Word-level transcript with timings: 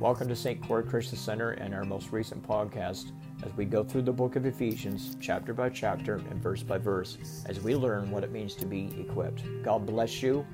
Welcome 0.00 0.28
to 0.28 0.36
St. 0.36 0.62
Croix 0.62 0.82
Christian 0.82 1.18
Center 1.18 1.50
and 1.50 1.74
our 1.74 1.82
most 1.82 2.12
recent 2.12 2.46
podcast 2.46 3.10
as 3.42 3.52
we 3.56 3.64
go 3.64 3.82
through 3.82 4.02
the 4.02 4.12
book 4.12 4.36
of 4.36 4.46
Ephesians, 4.46 5.16
chapter 5.20 5.52
by 5.52 5.70
chapter 5.70 6.14
and 6.30 6.40
verse 6.40 6.62
by 6.62 6.78
verse, 6.78 7.18
as 7.46 7.58
we 7.58 7.74
learn 7.74 8.08
what 8.12 8.22
it 8.22 8.30
means 8.30 8.54
to 8.54 8.64
be 8.64 8.94
equipped. 9.00 9.42
God 9.64 9.86
bless 9.86 10.22
you 10.22 10.46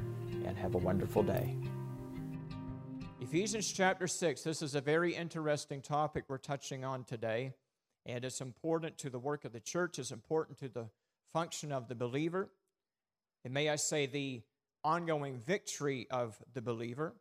and 0.46 0.56
have 0.56 0.74
a 0.74 0.78
wonderful 0.78 1.22
day. 1.22 1.58
Ephesians 3.20 3.70
chapter 3.70 4.06
6, 4.06 4.42
this 4.42 4.62
is 4.62 4.74
a 4.74 4.80
very 4.80 5.14
interesting 5.14 5.82
topic 5.82 6.24
we're 6.26 6.38
touching 6.38 6.82
on 6.82 7.04
today, 7.04 7.52
and 8.06 8.24
it's 8.24 8.40
important 8.40 8.96
to 8.96 9.10
the 9.10 9.18
work 9.18 9.44
of 9.44 9.52
the 9.52 9.60
church, 9.60 9.98
it's 9.98 10.10
important 10.10 10.56
to 10.60 10.70
the 10.70 10.88
function 11.34 11.70
of 11.70 11.86
the 11.88 11.94
believer, 11.94 12.48
and 13.44 13.52
may 13.52 13.68
I 13.68 13.76
say, 13.76 14.06
the 14.06 14.40
ongoing 14.82 15.42
victory 15.44 16.06
of 16.10 16.34
the 16.54 16.62
believer. 16.62 17.12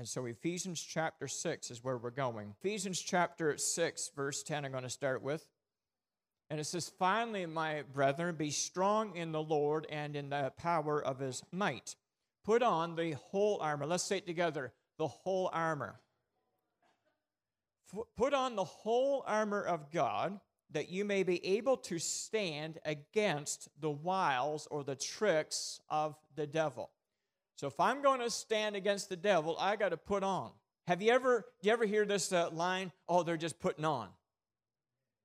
And 0.00 0.08
so 0.08 0.24
Ephesians 0.24 0.80
chapter 0.80 1.28
6 1.28 1.70
is 1.70 1.84
where 1.84 1.98
we're 1.98 2.08
going. 2.08 2.54
Ephesians 2.58 2.98
chapter 2.98 3.58
6, 3.58 4.12
verse 4.16 4.42
10, 4.42 4.64
I'm 4.64 4.70
going 4.70 4.82
to 4.82 4.88
start 4.88 5.20
with. 5.20 5.44
And 6.48 6.58
it 6.58 6.64
says, 6.64 6.90
Finally, 6.98 7.44
my 7.44 7.82
brethren, 7.92 8.34
be 8.34 8.50
strong 8.50 9.14
in 9.14 9.30
the 9.30 9.42
Lord 9.42 9.86
and 9.90 10.16
in 10.16 10.30
the 10.30 10.54
power 10.56 11.04
of 11.04 11.18
his 11.18 11.42
might. 11.52 11.96
Put 12.46 12.62
on 12.62 12.96
the 12.96 13.10
whole 13.28 13.58
armor. 13.60 13.84
Let's 13.84 14.04
say 14.04 14.16
it 14.16 14.26
together 14.26 14.72
the 14.96 15.06
whole 15.06 15.50
armor. 15.52 16.00
Put 18.16 18.32
on 18.32 18.56
the 18.56 18.64
whole 18.64 19.22
armor 19.26 19.62
of 19.62 19.90
God 19.90 20.40
that 20.70 20.88
you 20.88 21.04
may 21.04 21.24
be 21.24 21.44
able 21.44 21.76
to 21.76 21.98
stand 21.98 22.78
against 22.86 23.68
the 23.78 23.90
wiles 23.90 24.66
or 24.70 24.82
the 24.82 24.96
tricks 24.96 25.78
of 25.90 26.16
the 26.36 26.46
devil. 26.46 26.88
So 27.60 27.66
if 27.66 27.78
I'm 27.78 28.00
going 28.00 28.20
to 28.20 28.30
stand 28.30 28.74
against 28.74 29.10
the 29.10 29.16
devil, 29.16 29.54
I 29.60 29.76
got 29.76 29.90
to 29.90 29.98
put 29.98 30.22
on. 30.22 30.50
Have 30.86 31.02
you 31.02 31.12
ever, 31.12 31.44
do 31.60 31.66
you 31.66 31.74
ever 31.74 31.84
hear 31.84 32.06
this 32.06 32.32
uh, 32.32 32.48
line? 32.50 32.90
Oh, 33.06 33.22
they're 33.22 33.36
just 33.36 33.60
putting 33.60 33.84
on. 33.84 34.08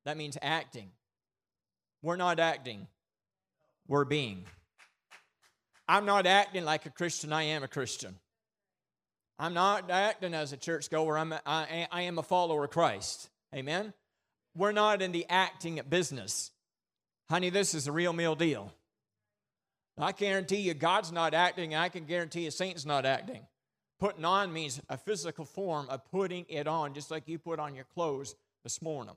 That 0.03 0.17
means 0.17 0.37
acting. 0.41 0.89
We're 2.01 2.17
not 2.17 2.41
acting, 2.41 2.87
we're 3.87 4.03
being. 4.03 4.43
I'm 5.87 6.05
not 6.05 6.25
acting 6.25 6.65
like 6.65 6.85
a 6.85 6.89
Christian, 6.89 7.31
I 7.31 7.43
am 7.43 7.63
a 7.63 7.69
Christian. 7.69 8.17
I'm 9.39 9.53
not 9.53 9.89
acting 9.89 10.33
as 10.33 10.51
a 10.51 10.57
churchgoer, 10.57 11.17
I'm 11.17 11.31
a, 11.31 11.41
I, 11.45 11.87
I 11.89 12.01
am 12.01 12.19
a 12.19 12.23
follower 12.23 12.65
of 12.65 12.69
Christ. 12.69 13.29
Amen? 13.55 13.93
We're 14.53 14.73
not 14.73 15.01
in 15.01 15.13
the 15.13 15.25
acting 15.29 15.79
business. 15.87 16.51
Honey, 17.29 17.49
this 17.49 17.73
is 17.73 17.87
a 17.87 17.93
real 17.93 18.11
meal 18.11 18.35
deal. 18.35 18.73
I 19.97 20.11
guarantee 20.11 20.57
you, 20.57 20.73
God's 20.73 21.11
not 21.11 21.33
acting, 21.33 21.73
I 21.73 21.89
can 21.89 22.05
guarantee 22.05 22.43
you, 22.43 22.51
Satan's 22.51 22.85
not 22.85 23.05
acting. 23.05 23.47
Putting 23.99 24.25
on 24.25 24.51
means 24.51 24.81
a 24.89 24.97
physical 24.97 25.45
form 25.45 25.87
of 25.89 26.03
putting 26.11 26.45
it 26.49 26.67
on, 26.67 26.93
just 26.93 27.11
like 27.11 27.27
you 27.27 27.39
put 27.39 27.59
on 27.59 27.75
your 27.75 27.85
clothes 27.85 28.35
this 28.63 28.81
morning. 28.81 29.15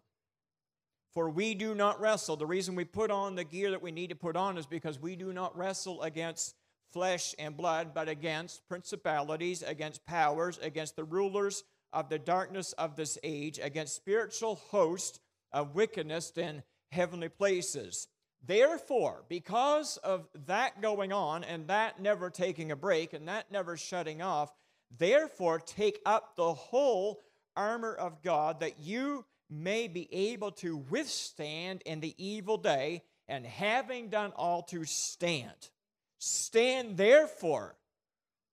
For 1.14 1.28
we 1.28 1.54
do 1.54 1.74
not 1.74 2.00
wrestle. 2.00 2.36
The 2.36 2.46
reason 2.46 2.76
we 2.76 2.84
put 2.84 3.10
on 3.10 3.34
the 3.34 3.42
gear 3.42 3.72
that 3.72 3.82
we 3.82 3.90
need 3.90 4.10
to 4.10 4.14
put 4.14 4.36
on 4.36 4.56
is 4.56 4.66
because 4.66 5.00
we 5.00 5.16
do 5.16 5.32
not 5.32 5.56
wrestle 5.56 6.02
against 6.02 6.54
flesh 6.92 7.34
and 7.40 7.56
blood, 7.56 7.92
but 7.92 8.08
against 8.08 8.66
principalities, 8.68 9.62
against 9.62 10.06
powers, 10.06 10.58
against 10.62 10.94
the 10.94 11.04
rulers 11.04 11.64
of 11.92 12.08
the 12.08 12.18
darkness 12.18 12.72
of 12.74 12.94
this 12.94 13.18
age, 13.24 13.58
against 13.60 13.96
spiritual 13.96 14.56
hosts 14.56 15.18
of 15.50 15.74
wickedness 15.74 16.32
in 16.36 16.62
heavenly 16.92 17.28
places. 17.28 18.06
Therefore, 18.44 19.24
because 19.28 19.96
of 19.98 20.28
that 20.46 20.80
going 20.80 21.12
on 21.12 21.44
and 21.44 21.68
that 21.68 22.00
never 22.00 22.30
taking 22.30 22.70
a 22.70 22.76
break 22.76 23.12
and 23.12 23.28
that 23.28 23.50
never 23.50 23.76
shutting 23.76 24.22
off, 24.22 24.52
therefore 24.96 25.58
take 25.58 26.00
up 26.06 26.36
the 26.36 26.54
whole 26.54 27.20
armor 27.56 27.92
of 27.92 28.22
God 28.22 28.60
that 28.60 28.78
you 28.78 29.24
may 29.50 29.88
be 29.88 30.08
able 30.12 30.52
to 30.52 30.76
withstand 30.76 31.82
in 31.84 32.00
the 32.00 32.14
evil 32.18 32.56
day, 32.56 33.02
and 33.28 33.44
having 33.44 34.08
done 34.08 34.32
all 34.36 34.62
to 34.62 34.84
stand. 34.84 35.70
Stand 36.18 36.96
therefore. 36.96 37.76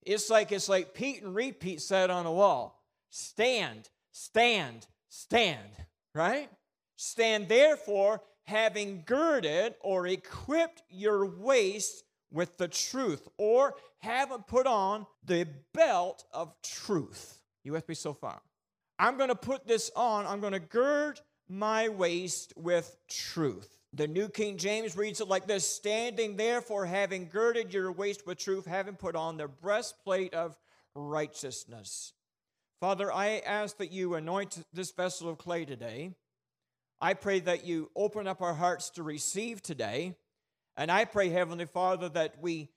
It's 0.02 0.30
like 0.30 0.52
it's 0.52 0.70
like 0.70 0.94
Pete 0.94 1.24
and 1.24 1.34
repeat 1.34 1.82
said 1.82 2.09
on 2.09 2.26
a 2.26 2.32
wall. 2.32 2.84
Stand, 3.09 3.90
stand, 4.12 4.86
stand, 5.09 5.70
right? 6.14 6.50
Stand 6.98 7.48
therefore 7.48 8.22
having 8.46 9.04
girded 9.06 9.76
or 9.82 10.08
equipped 10.08 10.84
your 10.90 11.26
waist 11.26 12.04
with 12.32 12.58
the 12.58 12.68
truth, 12.68 13.28
or 13.38 13.76
haven't 14.00 14.46
put 14.48 14.68
on 14.68 15.06
the 15.26 15.48
belt 15.74 16.26
of 16.34 16.54
truth. 16.62 17.42
You 17.64 17.72
with 17.72 17.88
me 17.88 17.96
so 17.96 18.14
far? 18.14 18.42
I'm 19.00 19.18
going 19.18 19.30
to 19.30 19.36
put 19.36 19.68
this 19.68 19.90
on. 19.96 20.26
I'm 20.26 20.42
going 20.42 20.54
to 20.54 20.60
gird 20.60 21.20
my 21.48 21.90
waist 21.90 22.54
with 22.58 22.96
truth. 23.08 23.78
The 23.94 24.08
New 24.08 24.28
King 24.28 24.58
James 24.58 24.98
reads 24.98 25.22
it 25.22 25.28
like 25.28 25.48
this 25.48 25.68
Standing 25.68 26.36
therefore, 26.36 26.86
having 26.86 27.30
girded 27.30 27.74
your 27.74 27.92
waist 27.92 28.28
with 28.28 28.38
truth, 28.38 28.66
having 28.66 28.96
put 28.96 29.16
on 29.16 29.38
the 29.38 29.48
breastplate 29.48 30.34
of 30.34 30.58
righteousness. 30.96 32.14
Father, 32.82 33.12
I 33.12 33.42
ask 33.46 33.78
that 33.78 33.92
you 33.92 34.16
anoint 34.16 34.64
this 34.74 34.92
vessel 34.92 35.30
of 35.30 35.38
clay 35.38 35.64
today. 35.66 36.12
I 37.02 37.14
pray 37.14 37.40
that 37.42 37.66
you 37.66 37.90
open 37.96 38.28
up 38.28 38.42
our 38.42 38.54
hearts 38.54 38.90
to 38.92 39.04
receive 39.04 39.62
today. 39.62 40.16
And 40.78 40.92
I 40.92 41.06
pray, 41.06 41.30
Heavenly 41.30 41.66
Father, 41.66 42.10
that 42.10 42.36
we 42.42 42.70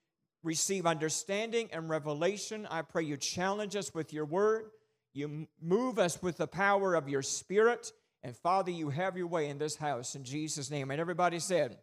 receive 0.43 0.87
understanding 0.87 1.69
and 1.73 1.89
revelation. 1.89 2.67
I 2.71 2.83
pray 2.83 3.05
you 3.05 3.17
challenge 3.17 3.77
us 3.77 3.95
with 3.95 4.13
your 4.13 4.25
word. 4.25 4.71
You 5.15 5.49
move 5.61 5.99
us 5.99 6.23
with 6.23 6.37
the 6.37 6.47
power 6.47 6.95
of 6.95 7.09
your 7.09 7.23
spirit. 7.23 7.93
And 8.23 8.37
Father, 8.37 8.71
you 8.71 8.91
have 8.91 9.17
your 9.17 9.27
way 9.27 9.49
in 9.49 9.59
this 9.59 9.77
house 9.77 10.15
in 10.15 10.25
Jesus' 10.25 10.71
name. 10.71 10.91
And 10.91 11.01
everybody 11.01 11.39
said, 11.39 11.79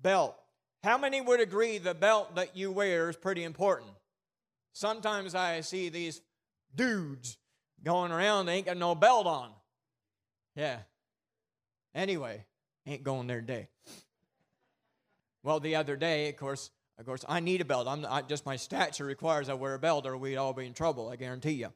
belt. 0.00 0.36
How 0.82 0.98
many 0.98 1.20
would 1.20 1.40
agree 1.40 1.78
the 1.78 1.94
belt 1.94 2.34
that 2.34 2.56
you 2.56 2.72
wear 2.72 3.08
is 3.08 3.16
pretty 3.16 3.44
important? 3.44 3.92
Sometimes 4.72 5.34
I 5.34 5.60
see 5.60 5.88
these 5.90 6.20
dudes 6.74 7.38
going 7.84 8.10
around, 8.10 8.46
they 8.46 8.54
ain't 8.54 8.66
got 8.66 8.76
no 8.76 8.94
belt 8.94 9.26
on. 9.26 9.50
Yeah, 10.54 10.78
Anyway, 11.94 12.44
ain't 12.86 13.04
going 13.04 13.26
there 13.26 13.40
today. 13.40 13.68
Well, 15.42 15.60
the 15.60 15.76
other 15.76 15.96
day, 15.96 16.28
of 16.28 16.36
course, 16.36 16.70
of 16.98 17.06
course, 17.06 17.24
I 17.28 17.40
need 17.40 17.60
a 17.60 17.64
belt. 17.64 17.88
I'm 17.88 18.06
I, 18.06 18.22
just 18.22 18.46
my 18.46 18.56
stature 18.56 19.04
requires 19.04 19.48
I 19.48 19.54
wear 19.54 19.74
a 19.74 19.78
belt, 19.78 20.06
or 20.06 20.16
we'd 20.16 20.36
all 20.36 20.52
be 20.52 20.66
in 20.66 20.72
trouble. 20.72 21.08
I 21.08 21.16
guarantee 21.16 21.52
you. 21.52 21.72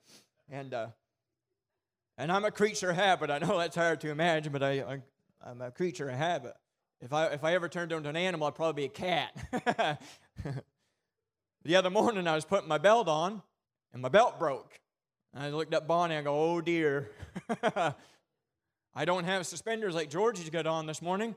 And 0.51 0.73
uh, 0.73 0.89
and 2.17 2.31
I'm 2.31 2.45
a 2.45 2.51
creature 2.51 2.91
of 2.91 2.97
habit. 2.97 3.31
I 3.31 3.39
know 3.39 3.59
that's 3.59 3.77
hard 3.77 4.01
to 4.03 4.11
imagine, 4.11 4.53
but 4.53 4.63
I, 4.63 4.81
I 4.81 5.01
I'm 5.45 5.61
a 5.61 5.71
creature 5.71 6.09
of 6.09 6.17
habit. 6.17 6.55
If 7.01 7.13
I 7.13 7.27
if 7.27 7.45
I 7.45 7.55
ever 7.55 7.69
turned 7.69 7.93
into 7.93 8.09
an 8.09 8.17
animal, 8.17 8.47
I'd 8.47 8.55
probably 8.55 8.83
be 8.83 8.87
a 8.87 8.89
cat. 8.89 10.01
the 11.65 11.77
other 11.77 11.91
morning, 11.91 12.27
I 12.27 12.35
was 12.35 12.45
putting 12.45 12.69
my 12.69 12.79
belt 12.79 13.09
on, 13.09 13.43
and 13.93 14.01
my 14.01 14.09
belt 14.09 14.39
broke. 14.39 14.81
And 15.35 15.43
I 15.43 15.51
looked 15.51 15.75
up 15.75 15.87
Bonnie. 15.87 16.17
I 16.17 16.23
go, 16.23 16.35
"Oh 16.35 16.61
dear." 16.61 17.11
I 18.99 19.05
don't 19.05 19.25
have 19.25 19.47
suspenders 19.47 19.95
like 19.95 20.09
Georgie's 20.09 20.49
got 20.49 20.67
on 20.67 20.87
this 20.87 21.03
morning. 21.03 21.35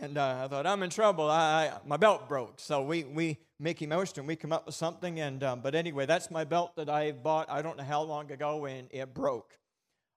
And 0.00 0.16
uh, 0.16 0.42
I 0.44 0.46
thought, 0.46 0.64
I'm 0.64 0.84
in 0.84 0.90
trouble. 0.90 1.28
I, 1.28 1.66
I, 1.66 1.78
my 1.84 1.96
belt 1.96 2.28
broke. 2.28 2.60
So 2.60 2.82
we, 2.82 3.02
we, 3.02 3.38
Mickey 3.58 3.84
Mouse, 3.84 4.16
and 4.16 4.28
we 4.28 4.36
come 4.36 4.52
up 4.52 4.64
with 4.64 4.76
something. 4.76 5.18
And, 5.18 5.42
um, 5.42 5.60
but 5.60 5.74
anyway, 5.74 6.06
that's 6.06 6.30
my 6.30 6.44
belt 6.44 6.76
that 6.76 6.88
I 6.88 7.10
bought, 7.10 7.50
I 7.50 7.62
don't 7.62 7.76
know 7.76 7.82
how 7.82 8.02
long 8.02 8.30
ago, 8.30 8.64
and 8.64 8.86
it 8.92 9.12
broke. 9.12 9.58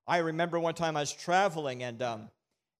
I 0.05 0.19
remember 0.19 0.59
one 0.59 0.75
time 0.75 0.95
I 0.95 0.99
was 0.99 1.11
traveling, 1.11 1.81
and, 1.81 2.03
um, 2.03 2.29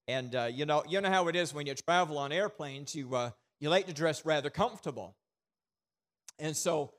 and 0.06 0.32
uh, 0.36 0.44
you, 0.44 0.64
know, 0.64 0.84
you 0.88 1.00
know 1.00 1.10
how 1.10 1.26
it 1.26 1.34
is 1.34 1.52
when 1.52 1.66
you 1.66 1.74
travel 1.74 2.16
on 2.16 2.30
airplanes, 2.30 2.94
you, 2.94 3.12
uh, 3.16 3.30
you 3.58 3.68
like 3.68 3.88
to 3.88 3.92
dress 3.92 4.24
rather 4.24 4.48
comfortable. 4.48 5.16
And 6.38 6.56
so 6.56 6.92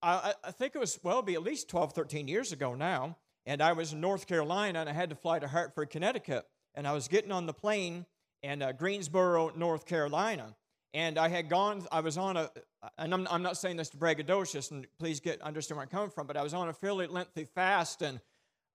I, 0.00 0.34
I 0.44 0.52
think 0.52 0.76
it 0.76 0.78
was, 0.78 0.96
well, 1.02 1.22
be 1.22 1.34
at 1.34 1.42
least 1.42 1.68
12, 1.68 1.92
13 1.92 2.28
years 2.28 2.52
ago 2.52 2.76
now 2.76 3.16
and 3.50 3.60
I 3.60 3.72
was 3.72 3.92
in 3.92 4.00
North 4.00 4.28
Carolina, 4.28 4.78
and 4.78 4.88
I 4.88 4.92
had 4.92 5.10
to 5.10 5.16
fly 5.16 5.40
to 5.40 5.48
Hartford, 5.48 5.90
Connecticut. 5.90 6.46
And 6.76 6.86
I 6.86 6.92
was 6.92 7.08
getting 7.08 7.32
on 7.32 7.46
the 7.46 7.52
plane 7.52 8.06
in 8.44 8.62
uh, 8.62 8.70
Greensboro, 8.70 9.50
North 9.56 9.86
Carolina. 9.86 10.54
And 10.94 11.18
I 11.18 11.26
had 11.26 11.48
gone, 11.48 11.84
I 11.90 11.98
was 11.98 12.16
on 12.16 12.36
a, 12.36 12.48
and 12.96 13.12
I'm, 13.12 13.26
I'm 13.28 13.42
not 13.42 13.56
saying 13.56 13.76
this 13.76 13.88
to 13.88 13.96
braggadocious, 13.96 14.70
and 14.70 14.86
please 15.00 15.18
get 15.18 15.42
understand 15.42 15.78
where 15.78 15.82
I'm 15.82 15.88
coming 15.88 16.10
from, 16.10 16.28
but 16.28 16.36
I 16.36 16.44
was 16.44 16.54
on 16.54 16.68
a 16.68 16.72
fairly 16.72 17.08
lengthy 17.08 17.44
fast, 17.44 18.02
and 18.02 18.20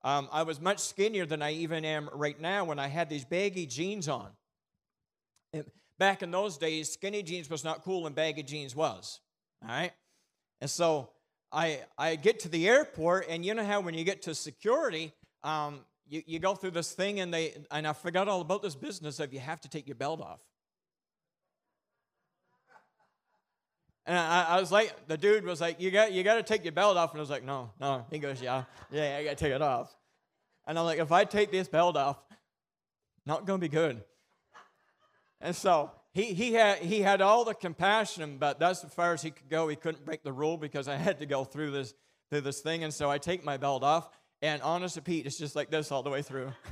um, 0.03 0.27
I 0.29 0.43
was 0.43 0.59
much 0.59 0.79
skinnier 0.79 1.25
than 1.25 1.41
I 1.41 1.53
even 1.53 1.85
am 1.85 2.09
right 2.11 2.37
now 2.37 2.65
when 2.65 2.77
I 2.77 2.87
had 2.87 3.07
these 3.07 3.23
baggy 3.23 3.67
jeans 3.67 4.09
on. 4.09 4.27
And 5.53 5.63
back 5.99 6.21
in 6.21 6.31
those 6.31 6.57
days, 6.57 6.91
skinny 6.91 7.23
jeans 7.23 7.49
was 7.49 7.63
not 7.63 7.85
cool, 7.85 8.07
and 8.07 8.13
baggy 8.13 8.43
jeans 8.43 8.75
was. 8.75 9.21
All 9.63 9.69
right? 9.69 9.93
And 10.59 10.69
so 10.69 11.11
I, 11.55 11.79
I 11.97 12.17
get 12.17 12.41
to 12.41 12.49
the 12.49 12.67
airport, 12.67 13.27
and 13.29 13.45
you 13.45 13.53
know 13.53 13.63
how 13.63 13.79
when 13.79 13.93
you 13.93 14.03
get 14.03 14.23
to 14.23 14.35
security, 14.35 15.13
um, 15.41 15.79
you, 16.05 16.21
you 16.25 16.37
go 16.37 16.53
through 16.53 16.71
this 16.71 16.91
thing, 16.91 17.21
and 17.21 17.33
they 17.33 17.55
and 17.71 17.87
I 17.87 17.93
forgot 17.93 18.27
all 18.27 18.41
about 18.41 18.61
this 18.61 18.75
business 18.75 19.21
of 19.21 19.33
you 19.33 19.39
have 19.39 19.61
to 19.61 19.69
take 19.69 19.87
your 19.87 19.95
belt 19.95 20.19
off. 20.19 20.41
And 24.05 24.17
I, 24.17 24.43
I, 24.49 24.59
was 24.59 24.69
like, 24.69 25.07
the 25.07 25.17
dude 25.17 25.45
was 25.45 25.61
like, 25.61 25.79
you 25.79 25.91
got 25.91 26.11
you 26.11 26.23
got 26.23 26.35
to 26.35 26.43
take 26.43 26.65
your 26.65 26.73
belt 26.73 26.97
off, 26.97 27.11
and 27.11 27.19
I 27.19 27.21
was 27.21 27.29
like, 27.29 27.45
no, 27.45 27.71
no. 27.79 28.05
He 28.11 28.19
goes, 28.19 28.41
yeah, 28.41 28.65
yeah, 28.91 29.15
I 29.17 29.23
got 29.23 29.37
to 29.37 29.43
take 29.45 29.53
it 29.53 29.61
off. 29.61 29.95
And 30.67 30.77
I'm 30.77 30.83
like, 30.83 30.99
if 30.99 31.13
I 31.13 31.23
take 31.23 31.51
this 31.51 31.69
belt 31.69 31.95
off, 31.95 32.17
not 33.25 33.47
going 33.47 33.61
to 33.61 33.65
be 33.65 33.73
good. 33.73 34.03
And 35.39 35.55
so 35.55 35.89
he, 36.15 36.33
he, 36.33 36.53
had, 36.53 36.77
he 36.79 37.01
had 37.01 37.19
all 37.19 37.43
the 37.43 37.53
compassion, 37.53 38.37
but 38.37 38.57
that's 38.57 38.85
as 38.85 38.93
far 38.93 39.11
as 39.11 39.21
he 39.21 39.31
could 39.31 39.49
go. 39.49 39.67
He 39.67 39.75
couldn't 39.75 40.05
break 40.05 40.23
the 40.23 40.31
rule 40.31 40.55
because 40.55 40.87
I 40.87 40.95
had 40.95 41.19
to 41.19 41.25
go 41.25 41.43
through 41.43 41.71
this, 41.71 41.93
through 42.29 42.39
this 42.41 42.61
thing. 42.61 42.85
And 42.85 42.93
so 42.93 43.11
I 43.11 43.17
take 43.17 43.43
my 43.43 43.57
belt 43.57 43.83
off, 43.83 44.09
and 44.41 44.61
honest 44.61 44.95
to 44.95 45.01
Pete, 45.01 45.25
it's 45.25 45.37
just 45.37 45.57
like 45.57 45.69
this 45.69 45.91
all 45.91 46.03
the 46.03 46.09
way 46.09 46.21
through. 46.21 46.53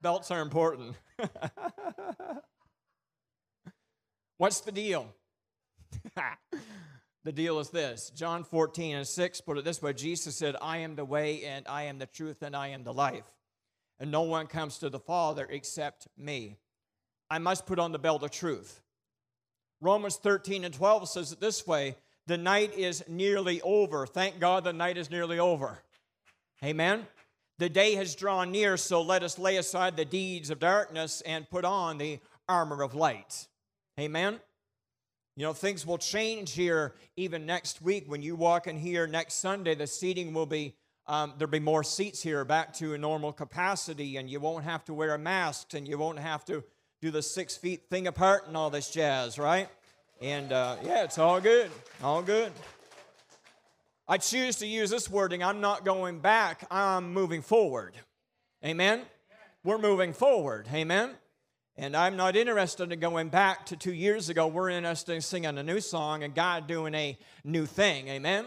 Belts 0.00 0.30
are 0.30 0.40
important. 0.40 0.96
What's 4.38 4.60
the 4.60 4.72
deal? 4.72 5.14
the 7.24 7.32
deal 7.32 7.58
is 7.58 7.70
this 7.70 8.10
John 8.10 8.44
14 8.44 8.96
and 8.96 9.06
6 9.06 9.40
put 9.42 9.58
it 9.58 9.64
this 9.64 9.82
way 9.82 9.92
Jesus 9.92 10.36
said, 10.36 10.56
I 10.60 10.78
am 10.78 10.96
the 10.96 11.04
way, 11.04 11.44
and 11.44 11.66
I 11.68 11.84
am 11.84 11.98
the 11.98 12.06
truth, 12.06 12.42
and 12.42 12.56
I 12.56 12.68
am 12.68 12.84
the 12.84 12.94
life. 12.94 13.24
And 13.98 14.10
no 14.10 14.22
one 14.22 14.46
comes 14.46 14.78
to 14.78 14.88
the 14.88 14.98
Father 14.98 15.46
except 15.50 16.08
me. 16.16 16.56
I 17.30 17.38
must 17.38 17.66
put 17.66 17.78
on 17.78 17.92
the 17.92 17.98
belt 17.98 18.22
of 18.22 18.30
truth. 18.30 18.80
Romans 19.80 20.16
13 20.16 20.64
and 20.64 20.74
12 20.74 21.08
says 21.08 21.32
it 21.32 21.40
this 21.40 21.66
way 21.66 21.96
The 22.26 22.38
night 22.38 22.72
is 22.74 23.04
nearly 23.08 23.60
over. 23.62 24.06
Thank 24.06 24.40
God 24.40 24.64
the 24.64 24.72
night 24.72 24.96
is 24.96 25.10
nearly 25.10 25.38
over. 25.38 25.82
Amen. 26.64 27.06
The 27.58 27.68
day 27.68 27.94
has 27.96 28.14
drawn 28.14 28.50
near, 28.50 28.78
so 28.78 29.02
let 29.02 29.22
us 29.22 29.38
lay 29.38 29.58
aside 29.58 29.96
the 29.96 30.06
deeds 30.06 30.48
of 30.48 30.58
darkness 30.58 31.20
and 31.26 31.48
put 31.48 31.66
on 31.66 31.98
the 31.98 32.18
armor 32.48 32.82
of 32.82 32.94
light. 32.94 33.46
Amen. 33.98 34.40
You 35.36 35.44
know, 35.44 35.52
things 35.52 35.86
will 35.86 35.98
change 35.98 36.52
here 36.52 36.94
even 37.16 37.46
next 37.46 37.80
week. 37.80 38.04
When 38.06 38.22
you 38.22 38.36
walk 38.36 38.66
in 38.66 38.76
here 38.76 39.06
next 39.06 39.34
Sunday, 39.34 39.74
the 39.74 39.86
seating 39.86 40.34
will 40.34 40.46
be, 40.46 40.74
um, 41.06 41.34
there'll 41.38 41.50
be 41.50 41.60
more 41.60 41.84
seats 41.84 42.22
here 42.22 42.44
back 42.44 42.74
to 42.74 42.94
a 42.94 42.98
normal 42.98 43.32
capacity, 43.32 44.16
and 44.16 44.28
you 44.28 44.40
won't 44.40 44.64
have 44.64 44.84
to 44.86 44.94
wear 44.94 45.14
a 45.14 45.18
mask, 45.18 45.74
and 45.74 45.86
you 45.88 45.98
won't 45.98 46.18
have 46.18 46.44
to 46.46 46.64
do 47.00 47.10
the 47.10 47.22
six 47.22 47.56
feet 47.56 47.88
thing 47.88 48.06
apart 48.06 48.46
and 48.46 48.56
all 48.56 48.70
this 48.70 48.90
jazz, 48.90 49.38
right? 49.38 49.68
And 50.20 50.52
uh, 50.52 50.76
yeah, 50.82 51.04
it's 51.04 51.18
all 51.18 51.40
good. 51.40 51.70
All 52.02 52.22
good. 52.22 52.52
I 54.06 54.18
choose 54.18 54.56
to 54.56 54.66
use 54.66 54.90
this 54.90 55.08
wording 55.08 55.42
I'm 55.42 55.60
not 55.60 55.84
going 55.84 56.18
back, 56.18 56.66
I'm 56.70 57.14
moving 57.14 57.42
forward. 57.42 57.94
Amen? 58.64 59.02
We're 59.62 59.78
moving 59.78 60.12
forward. 60.12 60.66
Amen? 60.72 61.10
And 61.80 61.96
I'm 61.96 62.14
not 62.14 62.36
interested 62.36 62.92
in 62.92 63.00
going 63.00 63.30
back 63.30 63.64
to 63.66 63.76
two 63.76 63.94
years 63.94 64.28
ago. 64.28 64.46
We're 64.46 64.68
interested 64.68 65.14
in 65.14 65.22
singing 65.22 65.56
a 65.56 65.62
new 65.62 65.80
song 65.80 66.22
and 66.22 66.34
God 66.34 66.66
doing 66.66 66.94
a 66.94 67.16
new 67.42 67.64
thing. 67.64 68.06
Amen? 68.08 68.44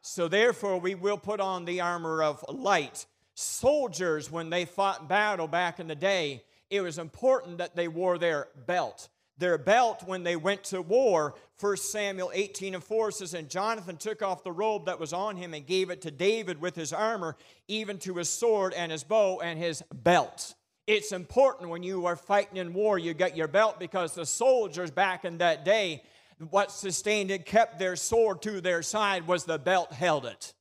So 0.00 0.28
therefore, 0.28 0.80
we 0.80 0.94
will 0.94 1.18
put 1.18 1.40
on 1.40 1.66
the 1.66 1.82
armor 1.82 2.22
of 2.22 2.42
light. 2.48 3.04
Soldiers, 3.34 4.30
when 4.30 4.48
they 4.48 4.64
fought 4.64 5.10
battle 5.10 5.46
back 5.46 5.78
in 5.78 5.88
the 5.88 5.94
day, 5.94 6.42
it 6.70 6.80
was 6.80 6.98
important 6.98 7.58
that 7.58 7.76
they 7.76 7.86
wore 7.86 8.16
their 8.16 8.48
belt 8.66 9.10
their 9.36 9.58
belt 9.58 10.04
when 10.06 10.22
they 10.22 10.36
went 10.36 10.62
to 10.62 10.80
war. 10.80 11.34
1 11.60 11.76
Samuel 11.78 12.30
18 12.32 12.74
and 12.74 12.84
4 12.84 13.10
says, 13.10 13.34
And 13.34 13.50
Jonathan 13.50 13.96
took 13.96 14.22
off 14.22 14.44
the 14.44 14.52
robe 14.52 14.86
that 14.86 15.00
was 15.00 15.12
on 15.12 15.36
him 15.36 15.54
and 15.54 15.66
gave 15.66 15.90
it 15.90 16.02
to 16.02 16.12
David 16.12 16.60
with 16.60 16.76
his 16.76 16.92
armor, 16.92 17.36
even 17.66 17.98
to 17.98 18.14
his 18.14 18.28
sword 18.30 18.72
and 18.74 18.92
his 18.92 19.02
bow 19.02 19.40
and 19.40 19.58
his 19.58 19.82
belt. 19.92 20.54
It's 20.86 21.12
important 21.12 21.70
when 21.70 21.82
you 21.82 22.04
are 22.06 22.16
fighting 22.16 22.58
in 22.58 22.74
war, 22.74 22.98
you 22.98 23.14
get 23.14 23.36
your 23.36 23.48
belt 23.48 23.78
because 23.78 24.14
the 24.14 24.26
soldiers 24.26 24.90
back 24.90 25.24
in 25.24 25.38
that 25.38 25.64
day, 25.64 26.02
what 26.50 26.70
sustained 26.70 27.30
and 27.30 27.44
kept 27.44 27.78
their 27.78 27.96
sword 27.96 28.42
to 28.42 28.60
their 28.60 28.82
side 28.82 29.26
was 29.26 29.44
the 29.44 29.58
belt 29.58 29.92
held 29.92 30.26
it. 30.26 30.52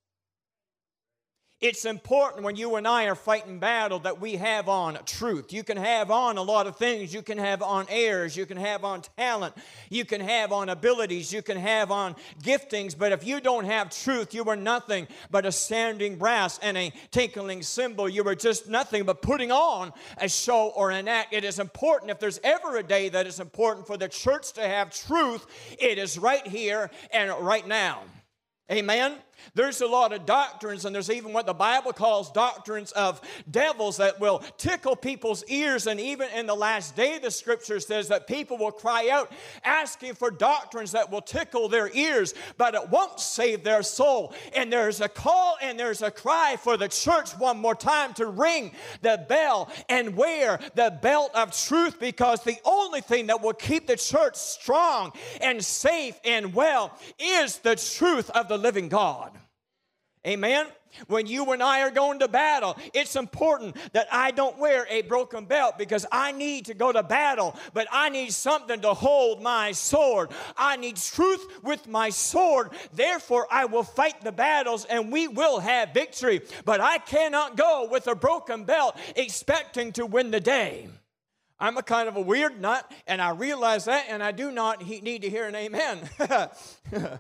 It's 1.64 1.86
important 1.86 2.44
when 2.44 2.58
you 2.58 2.76
and 2.76 2.86
I 2.86 3.06
are 3.06 3.16
fighting 3.16 3.58
battle 3.58 4.00
that 4.00 4.20
we 4.20 4.36
have 4.36 4.68
on 4.68 4.98
truth. 5.06 5.54
You 5.54 5.64
can 5.64 5.78
have 5.78 6.12
on 6.12 6.38
a 6.38 6.42
lot 6.42 6.68
of 6.68 6.76
things. 6.76 7.14
You 7.14 7.22
can 7.22 7.38
have 7.38 7.62
on 7.62 7.86
airs. 7.88 8.36
You 8.36 8.46
can 8.46 8.58
have 8.58 8.84
on 8.84 9.04
talent. 9.18 9.56
You 9.90 10.04
can 10.04 10.20
have 10.20 10.52
on 10.52 10.68
abilities. 10.68 11.32
You 11.32 11.42
can 11.42 11.56
have 11.56 11.90
on 11.90 12.18
giftings. 12.42 12.98
But 12.98 13.14
if 13.14 13.26
you 13.26 13.40
don't 13.40 13.64
have 13.64 13.90
truth, 13.92 14.34
you 14.34 14.44
are 14.50 14.58
nothing 14.58 15.08
but 15.32 15.46
a 15.46 15.54
standing 15.54 16.18
brass 16.18 16.60
and 16.62 16.76
a 16.78 16.92
tinkling 17.12 17.64
cymbal. 17.64 18.10
You 18.10 18.28
are 18.28 18.36
just 18.36 18.68
nothing 18.68 19.06
but 19.06 19.22
putting 19.22 19.54
on 19.54 19.94
a 20.18 20.28
show 20.28 20.74
or 20.76 20.92
an 20.92 21.08
act. 21.08 21.34
It 21.34 21.46
is 21.46 21.60
important. 21.60 22.12
If 22.12 22.20
there's 22.20 22.42
ever 22.44 22.76
a 22.76 22.84
day 22.84 23.08
that 23.08 23.26
is 23.26 23.40
important 23.40 23.88
for 23.88 23.96
the 23.96 24.10
church 24.10 24.52
to 24.56 24.68
have 24.68 24.92
truth, 24.92 25.46
it 25.80 25.98
is 25.98 26.20
right 26.20 26.46
here 26.46 26.92
and 27.14 27.32
right 27.40 27.66
now. 27.66 28.02
Amen. 28.70 29.16
There's 29.56 29.82
a 29.82 29.88
lot 29.88 30.14
of 30.14 30.26
doctrines, 30.26 30.86
and 30.86 30.94
there's 30.94 31.10
even 31.10 31.34
what 31.34 31.46
the 31.46 31.54
Bible 31.54 31.94
calls 31.94 32.32
doctrines 32.32 32.92
of 32.94 33.22
devils 33.50 33.98
that 33.98 34.20
will 34.20 34.40
tickle 34.58 34.96
people's 34.96 35.44
ears. 35.46 35.88
And 35.88 36.00
even 36.00 36.30
in 36.32 36.46
the 36.46 36.56
last 36.56 36.96
day, 36.96 37.20
the 37.20 37.32
scripture 37.32 37.80
says 37.80 38.08
that 38.08 38.28
people 38.28 38.58
will 38.58 38.72
cry 38.72 39.10
out 39.10 39.32
asking 39.64 40.16
for 40.16 40.32
doctrines 40.32 40.92
that 40.92 41.12
will 41.12 41.22
tickle 41.22 41.68
their 41.68 41.92
ears, 41.94 42.34
but 42.58 42.76
it 42.76 42.90
won't 42.90 43.20
save 43.20 43.64
their 43.64 43.84
soul. 43.84 44.34
And 44.56 44.72
there's 44.72 45.02
a 45.02 45.10
call 45.10 45.58
and 45.62 45.80
there's 45.80 46.02
a 46.02 46.12
cry 46.12 46.58
for 46.60 46.78
the 46.78 46.88
church 46.88 47.32
one 47.38 47.58
more 47.58 47.76
time 47.76 48.14
to 48.16 48.28
ring 48.28 48.72
the 49.02 49.24
bell 49.28 49.70
and 49.90 50.16
wear 50.16 50.60
the 50.76 50.98
belt 51.02 51.32
of 51.36 51.56
truth 51.56 52.00
because 52.00 52.44
the 52.44 52.58
only 52.66 53.02
thing 53.02 53.28
that 53.28 53.42
will 53.42 53.54
keep 53.54 53.88
the 53.88 53.98
church 53.98 54.36
strong 54.36 55.12
and 55.42 55.64
safe 55.64 56.20
and 56.24 56.54
well 56.54 56.98
is 57.20 57.60
the 57.60 57.76
truth 57.76 58.30
of 58.32 58.48
the 58.48 58.58
living 58.58 58.90
God. 58.90 59.33
Amen. 60.26 60.68
When 61.08 61.26
you 61.26 61.52
and 61.52 61.62
I 61.62 61.82
are 61.82 61.92
going 61.92 62.20
to 62.20 62.28
battle, 62.28 62.78
it's 62.94 63.16
important 63.16 63.76
that 63.94 64.08
I 64.12 64.32
don't 64.32 64.58
wear 64.58 64.86
a 64.90 65.02
broken 65.02 65.46
belt 65.46 65.78
because 65.78 66.06
I 66.12 66.32
need 66.32 66.66
to 66.66 66.74
go 66.74 66.92
to 66.92 67.04
battle, 67.04 67.58
but 67.74 67.88
I 67.92 68.10
need 68.10 68.32
something 68.32 68.80
to 68.82 68.94
hold 68.94 69.42
my 69.42 69.72
sword. 69.72 70.30
I 70.56 70.78
need 70.78 70.98
truth 70.98 71.46
with 71.64 71.88
my 71.88 72.10
sword. 72.10 72.70
Therefore, 72.94 73.48
I 73.52 73.66
will 73.66 73.84
fight 73.84 74.22
the 74.24 74.32
battles 74.32 74.86
and 74.86 75.12
we 75.12 75.28
will 75.28 75.60
have 75.60 75.94
victory. 75.94 76.42
But 76.64 76.80
I 76.80 77.00
cannot 77.00 77.58
go 77.58 77.88
with 77.92 78.08
a 78.08 78.16
broken 78.16 78.64
belt 78.64 78.96
expecting 79.16 79.92
to 79.94 80.06
win 80.06 80.32
the 80.32 80.40
day. 80.40 80.88
I'm 81.60 81.78
a 81.78 81.84
kind 81.84 82.10
of 82.10 82.18
a 82.18 82.22
weird 82.22 82.60
nut, 82.60 82.92
and 83.08 83.22
I 83.22 83.30
realize 83.30 83.86
that, 83.86 84.08
and 84.10 84.22
I 84.22 84.32
do 84.32 84.52
not 84.52 84.86
need 84.86 85.22
to 85.22 85.30
hear 85.30 85.48
an 85.48 85.56
amen. 85.56 86.10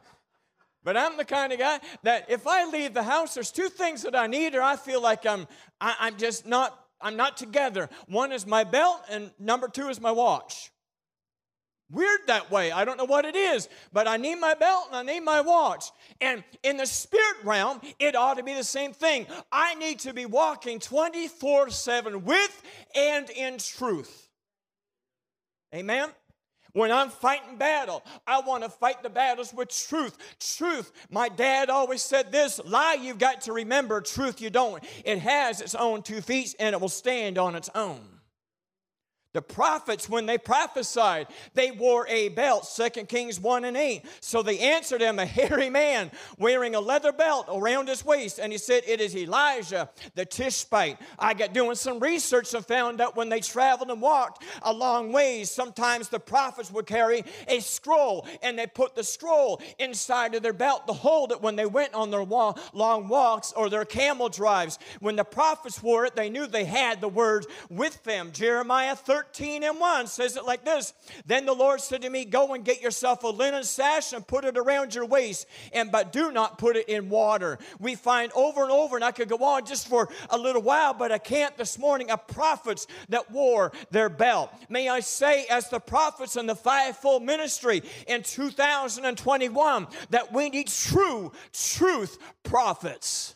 But 0.84 0.98
I'm 0.98 1.18
the 1.18 1.26
kind 1.26 1.54
of 1.54 1.60
guy 1.60 1.80
that 2.04 2.30
if 2.30 2.46
I 2.46 2.66
leave 2.66 2.94
the 2.94 3.04
house, 3.04 3.34
there's 3.34 3.52
two 3.52 3.70
things 3.70 4.04
that 4.04 4.16
I 4.16 4.28
need, 4.28 4.56
or 4.56 4.62
I 4.62 4.76
feel 4.76 5.02
like 5.02 5.26
I'm, 5.26 5.48
I, 5.80 5.96
I'm 6.00 6.18
just 6.18 6.46
not, 6.46 6.78
I'm 7.00 7.16
not 7.16 7.38
together. 7.38 7.90
One 8.08 8.32
is 8.32 8.46
my 8.46 8.64
belt, 8.64 9.02
and 9.10 9.32
number 9.40 9.68
two 9.68 9.90
is 9.90 10.02
my 10.02 10.12
watch. 10.12 10.72
Weird 11.94 12.22
that 12.28 12.50
way. 12.50 12.72
I 12.72 12.86
don't 12.86 12.98
know 12.98 13.06
what 13.06 13.24
it 13.24 13.36
is, 13.36 13.70
but 13.92 14.08
I 14.08 14.18
need 14.18 14.36
my 14.36 14.56
belt 14.56 14.88
and 14.88 14.96
I 14.96 15.14
need 15.14 15.20
my 15.20 15.42
watch. 15.42 15.92
And 16.20 16.44
in 16.64 16.78
the 16.78 16.88
spirit 16.88 17.38
realm, 17.44 17.82
it 18.00 18.16
ought 18.16 18.38
to 18.38 18.44
be 18.44 18.56
the 18.56 18.64
same 18.64 18.94
thing. 18.94 19.28
I 19.52 19.76
need 19.76 20.00
to 20.00 20.14
be 20.14 20.26
walking 20.26 20.80
24 20.80 21.70
7 21.70 22.26
with 22.26 22.64
and 22.96 23.30
in 23.30 23.60
truth. 23.60 24.28
Amen? 25.74 26.10
When 26.74 26.92
I'm 26.92 27.10
fighting 27.10 27.58
battle, 27.58 28.04
I 28.26 28.42
want 28.42 28.64
to 28.64 28.70
fight 28.70 29.04
the 29.04 29.10
battles 29.10 29.54
with 29.54 29.70
truth. 29.70 30.18
Truth. 30.58 30.92
My 31.10 31.30
dad 31.30 31.70
always 31.70 32.02
said 32.02 32.32
this 32.32 32.60
lie 32.66 32.98
you've 33.00 33.20
got 33.20 33.42
to 33.42 33.54
remember, 33.54 34.02
truth 34.02 34.42
you 34.42 34.50
don't. 34.50 34.84
It 35.06 35.20
has 35.20 35.62
its 35.62 35.76
own 35.76 36.02
two 36.02 36.22
feet 36.22 36.56
and 36.60 36.74
it 36.74 36.82
will 36.82 36.90
stand 36.90 37.38
on 37.38 37.56
its 37.56 37.70
own. 37.76 38.02
The 39.34 39.42
prophets, 39.42 40.08
when 40.08 40.28
they 40.28 40.38
prophesied, 40.38 41.28
they 41.56 41.72
wore 41.72 42.08
a 42.08 42.30
belt, 42.30 42.72
2 42.76 43.06
Kings 43.06 43.40
1 43.40 43.66
and 43.66 43.76
8. 43.76 44.06
So 44.20 44.44
they 44.44 44.60
answered 44.60 45.02
him, 45.02 45.18
a 45.18 45.26
hairy 45.34 45.72
man 45.72 46.12
wearing 46.38 46.76
a 46.76 46.80
leather 46.80 47.12
belt 47.12 47.48
around 47.52 47.88
his 47.88 48.06
waist. 48.06 48.40
And 48.40 48.52
he 48.52 48.60
said, 48.60 48.84
It 48.86 49.02
is 49.02 49.16
Elijah 49.16 49.90
the 50.14 50.26
Tishbite. 50.26 51.00
I 51.18 51.34
got 51.34 51.52
doing 51.54 51.76
some 51.76 52.00
research 52.00 52.54
and 52.54 52.64
found 52.64 53.02
out 53.02 53.16
when 53.16 53.30
they 53.30 53.40
traveled 53.40 53.90
and 53.90 54.00
walked 54.00 54.44
a 54.62 54.72
long 54.72 55.12
ways, 55.12 55.50
sometimes 55.50 56.10
the 56.10 56.20
prophets 56.20 56.72
would 56.72 56.86
carry 56.86 57.24
a 57.48 57.60
scroll 57.60 58.28
and 58.44 58.58
they 58.58 58.68
put 58.68 58.94
the 58.96 59.04
scroll 59.04 59.62
inside 59.80 60.36
of 60.36 60.44
their 60.44 60.54
belt 60.54 60.86
to 60.86 60.94
hold 60.94 61.32
it 61.32 61.42
when 61.42 61.56
they 61.56 61.66
went 61.66 61.96
on 61.96 62.12
their 62.12 62.24
long 62.24 63.08
walks 63.08 63.52
or 63.54 63.68
their 63.68 63.86
camel 63.86 64.30
drives. 64.30 64.78
When 65.00 65.16
the 65.16 65.24
prophets 65.24 65.82
wore 65.82 66.06
it, 66.06 66.16
they 66.16 66.30
knew 66.30 66.46
they 66.46 66.66
had 66.66 67.02
the 67.02 67.10
word 67.10 67.48
with 67.70 68.04
them. 68.04 68.32
Jeremiah 68.32 68.96
13 68.96 69.23
13 69.28 69.64
and 69.64 69.80
1 69.80 70.08
says 70.08 70.36
it 70.36 70.46
like 70.46 70.66
this 70.66 70.94
Then 71.26 71.46
the 71.46 71.54
Lord 71.54 71.80
said 71.80 72.02
to 72.02 72.10
me, 72.10 72.26
Go 72.26 72.54
and 72.54 72.66
get 72.66 72.82
yourself 72.82 73.24
a 73.24 73.28
linen 73.28 73.64
sash 73.64 74.12
and 74.12 74.26
put 74.26 74.44
it 74.44 74.58
around 74.58 74.94
your 74.94 75.06
waist, 75.06 75.48
and 75.72 75.92
but 75.92 76.12
do 76.12 76.32
not 76.32 76.58
put 76.58 76.76
it 76.76 76.90
in 76.90 77.10
water. 77.10 77.58
We 77.80 77.96
find 77.96 78.32
over 78.34 78.64
and 78.64 78.72
over, 78.72 78.96
and 78.96 79.06
I 79.06 79.12
could 79.12 79.30
go 79.30 79.44
on 79.44 79.66
just 79.66 79.88
for 79.88 80.10
a 80.30 80.38
little 80.38 80.62
while, 80.62 80.94
but 80.94 81.12
I 81.12 81.18
can't 81.18 81.56
this 81.58 81.80
morning, 81.80 82.12
of 82.12 82.28
prophets 82.28 82.86
that 83.10 83.32
wore 83.32 83.72
their 83.92 84.10
belt. 84.10 84.52
May 84.70 84.90
I 84.90 85.00
say, 85.00 85.46
as 85.50 85.70
the 85.70 85.80
prophets 85.80 86.36
in 86.36 86.46
the 86.46 86.56
fivefold 86.56 87.24
ministry 87.24 87.82
in 88.08 88.24
2021, 88.24 89.88
that 90.10 90.34
we 90.34 90.50
need 90.50 90.68
true 90.68 91.32
truth 91.54 92.18
prophets. 92.44 93.36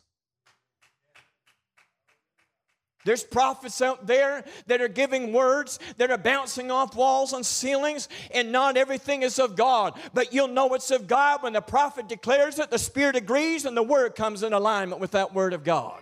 There's 3.08 3.24
prophets 3.24 3.82
out 3.82 4.06
there 4.06 4.44
that 4.66 4.82
are 4.82 4.90
giving 4.90 5.32
words 5.32 5.80
that 5.96 6.12
are 6.12 6.18
bouncing 6.18 6.72
off 6.72 6.94
walls 6.94 7.32
and 7.32 7.46
ceilings, 7.46 8.10
and 8.32 8.52
not 8.52 8.76
everything 8.76 9.24
is 9.24 9.40
of 9.40 9.56
God. 9.56 9.98
But 10.14 10.34
you'll 10.34 10.50
know 10.50 10.74
it's 10.74 10.92
of 10.92 11.08
God 11.08 11.42
when 11.42 11.54
the 11.54 11.62
prophet 11.62 12.10
declares 12.10 12.60
it, 12.60 12.70
the 12.70 12.78
Spirit 12.78 13.16
agrees, 13.16 13.64
and 13.64 13.78
the 13.78 13.82
word 13.82 14.16
comes 14.16 14.44
in 14.44 14.52
alignment 14.52 15.00
with 15.00 15.12
that 15.12 15.34
word 15.34 15.54
of 15.54 15.64
God. 15.64 16.02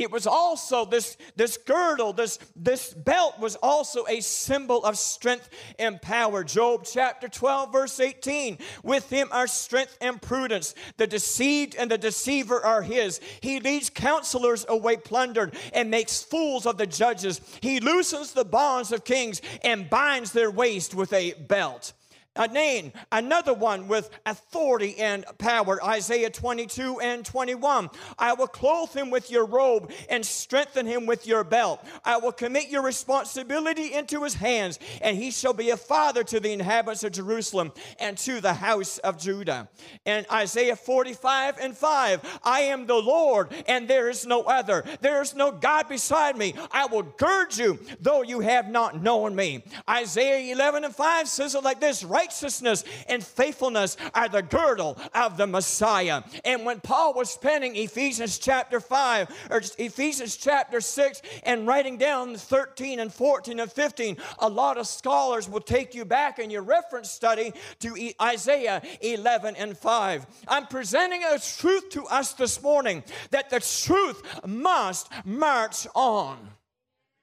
It 0.00 0.10
was 0.10 0.26
also 0.26 0.86
this, 0.86 1.18
this 1.36 1.58
girdle, 1.58 2.14
this, 2.14 2.38
this 2.56 2.94
belt 2.94 3.38
was 3.38 3.56
also 3.56 4.06
a 4.08 4.22
symbol 4.22 4.82
of 4.82 4.96
strength 4.96 5.50
and 5.78 6.00
power. 6.00 6.42
Job 6.42 6.86
chapter 6.90 7.28
12, 7.28 7.70
verse 7.70 8.00
18. 8.00 8.56
With 8.82 9.10
him 9.10 9.28
are 9.30 9.46
strength 9.46 9.98
and 10.00 10.20
prudence. 10.20 10.74
The 10.96 11.06
deceived 11.06 11.74
and 11.74 11.90
the 11.90 11.98
deceiver 11.98 12.64
are 12.64 12.80
his. 12.80 13.20
He 13.42 13.60
leads 13.60 13.90
counselors 13.90 14.64
away 14.70 14.96
plundered 14.96 15.54
and 15.74 15.90
makes 15.90 16.22
fools 16.22 16.64
of 16.64 16.78
the 16.78 16.86
judges. 16.86 17.42
He 17.60 17.78
loosens 17.78 18.32
the 18.32 18.46
bonds 18.46 18.92
of 18.92 19.04
kings 19.04 19.42
and 19.62 19.90
binds 19.90 20.32
their 20.32 20.50
waist 20.50 20.94
with 20.94 21.12
a 21.12 21.34
belt 21.34 21.92
a 22.36 22.46
name, 22.46 22.92
another 23.10 23.52
one 23.52 23.88
with 23.88 24.08
authority 24.24 24.96
and 24.98 25.24
power. 25.38 25.82
Isaiah 25.82 26.30
22 26.30 27.00
and 27.00 27.24
21. 27.24 27.90
I 28.18 28.34
will 28.34 28.46
clothe 28.46 28.92
him 28.92 29.10
with 29.10 29.30
your 29.30 29.46
robe 29.46 29.90
and 30.08 30.24
strengthen 30.24 30.86
him 30.86 31.06
with 31.06 31.26
your 31.26 31.42
belt. 31.42 31.84
I 32.04 32.18
will 32.18 32.32
commit 32.32 32.68
your 32.68 32.82
responsibility 32.82 33.92
into 33.92 34.22
his 34.22 34.34
hands, 34.34 34.78
and 35.02 35.16
he 35.16 35.32
shall 35.32 35.52
be 35.52 35.70
a 35.70 35.76
father 35.76 36.22
to 36.24 36.38
the 36.38 36.52
inhabitants 36.52 37.02
of 37.02 37.12
Jerusalem 37.12 37.72
and 37.98 38.16
to 38.18 38.40
the 38.40 38.54
house 38.54 38.98
of 38.98 39.18
Judah. 39.18 39.68
And 40.06 40.24
Isaiah 40.30 40.76
45 40.76 41.58
and 41.60 41.76
5. 41.76 42.40
I 42.44 42.60
am 42.60 42.86
the 42.86 42.94
Lord, 42.94 43.52
and 43.66 43.88
there 43.88 44.08
is 44.08 44.24
no 44.24 44.42
other. 44.42 44.84
There 45.00 45.20
is 45.20 45.34
no 45.34 45.50
God 45.50 45.88
beside 45.88 46.36
me. 46.36 46.54
I 46.70 46.86
will 46.86 47.02
gird 47.02 47.56
you, 47.56 47.80
though 48.00 48.22
you 48.22 48.40
have 48.40 48.68
not 48.68 49.02
known 49.02 49.34
me. 49.34 49.64
Isaiah 49.88 50.52
11 50.54 50.84
and 50.84 50.94
5 50.94 51.28
says 51.28 51.56
it 51.56 51.64
like 51.64 51.80
this 51.80 52.04
righteousness 52.20 52.84
and 53.08 53.24
faithfulness 53.24 53.96
are 54.14 54.28
the 54.28 54.42
girdle 54.42 54.98
of 55.14 55.36
the 55.36 55.46
Messiah. 55.46 56.22
And 56.44 56.64
when 56.66 56.80
Paul 56.80 57.14
was 57.14 57.36
penning 57.36 57.76
Ephesians 57.76 58.38
chapter 58.38 58.78
5 58.78 59.48
or 59.50 59.62
Ephesians 59.78 60.36
chapter 60.36 60.80
6 60.80 61.22
and 61.44 61.66
writing 61.66 61.96
down 61.96 62.36
13 62.36 63.00
and 63.00 63.12
14 63.12 63.60
and 63.60 63.72
15, 63.72 64.16
a 64.40 64.48
lot 64.48 64.76
of 64.76 64.86
scholars 64.86 65.48
will 65.48 65.60
take 65.60 65.94
you 65.94 66.04
back 66.04 66.38
in 66.38 66.50
your 66.50 66.62
reference 66.62 67.10
study 67.10 67.52
to 67.80 67.96
Isaiah 68.20 68.82
11 69.00 69.56
and 69.56 69.76
5. 69.76 70.26
I'm 70.46 70.66
presenting 70.66 71.22
a 71.24 71.38
truth 71.38 71.88
to 71.90 72.04
us 72.06 72.34
this 72.34 72.62
morning 72.62 73.02
that 73.30 73.48
the 73.48 73.60
truth 73.60 74.22
must 74.46 75.08
march 75.24 75.86
on. 75.94 76.36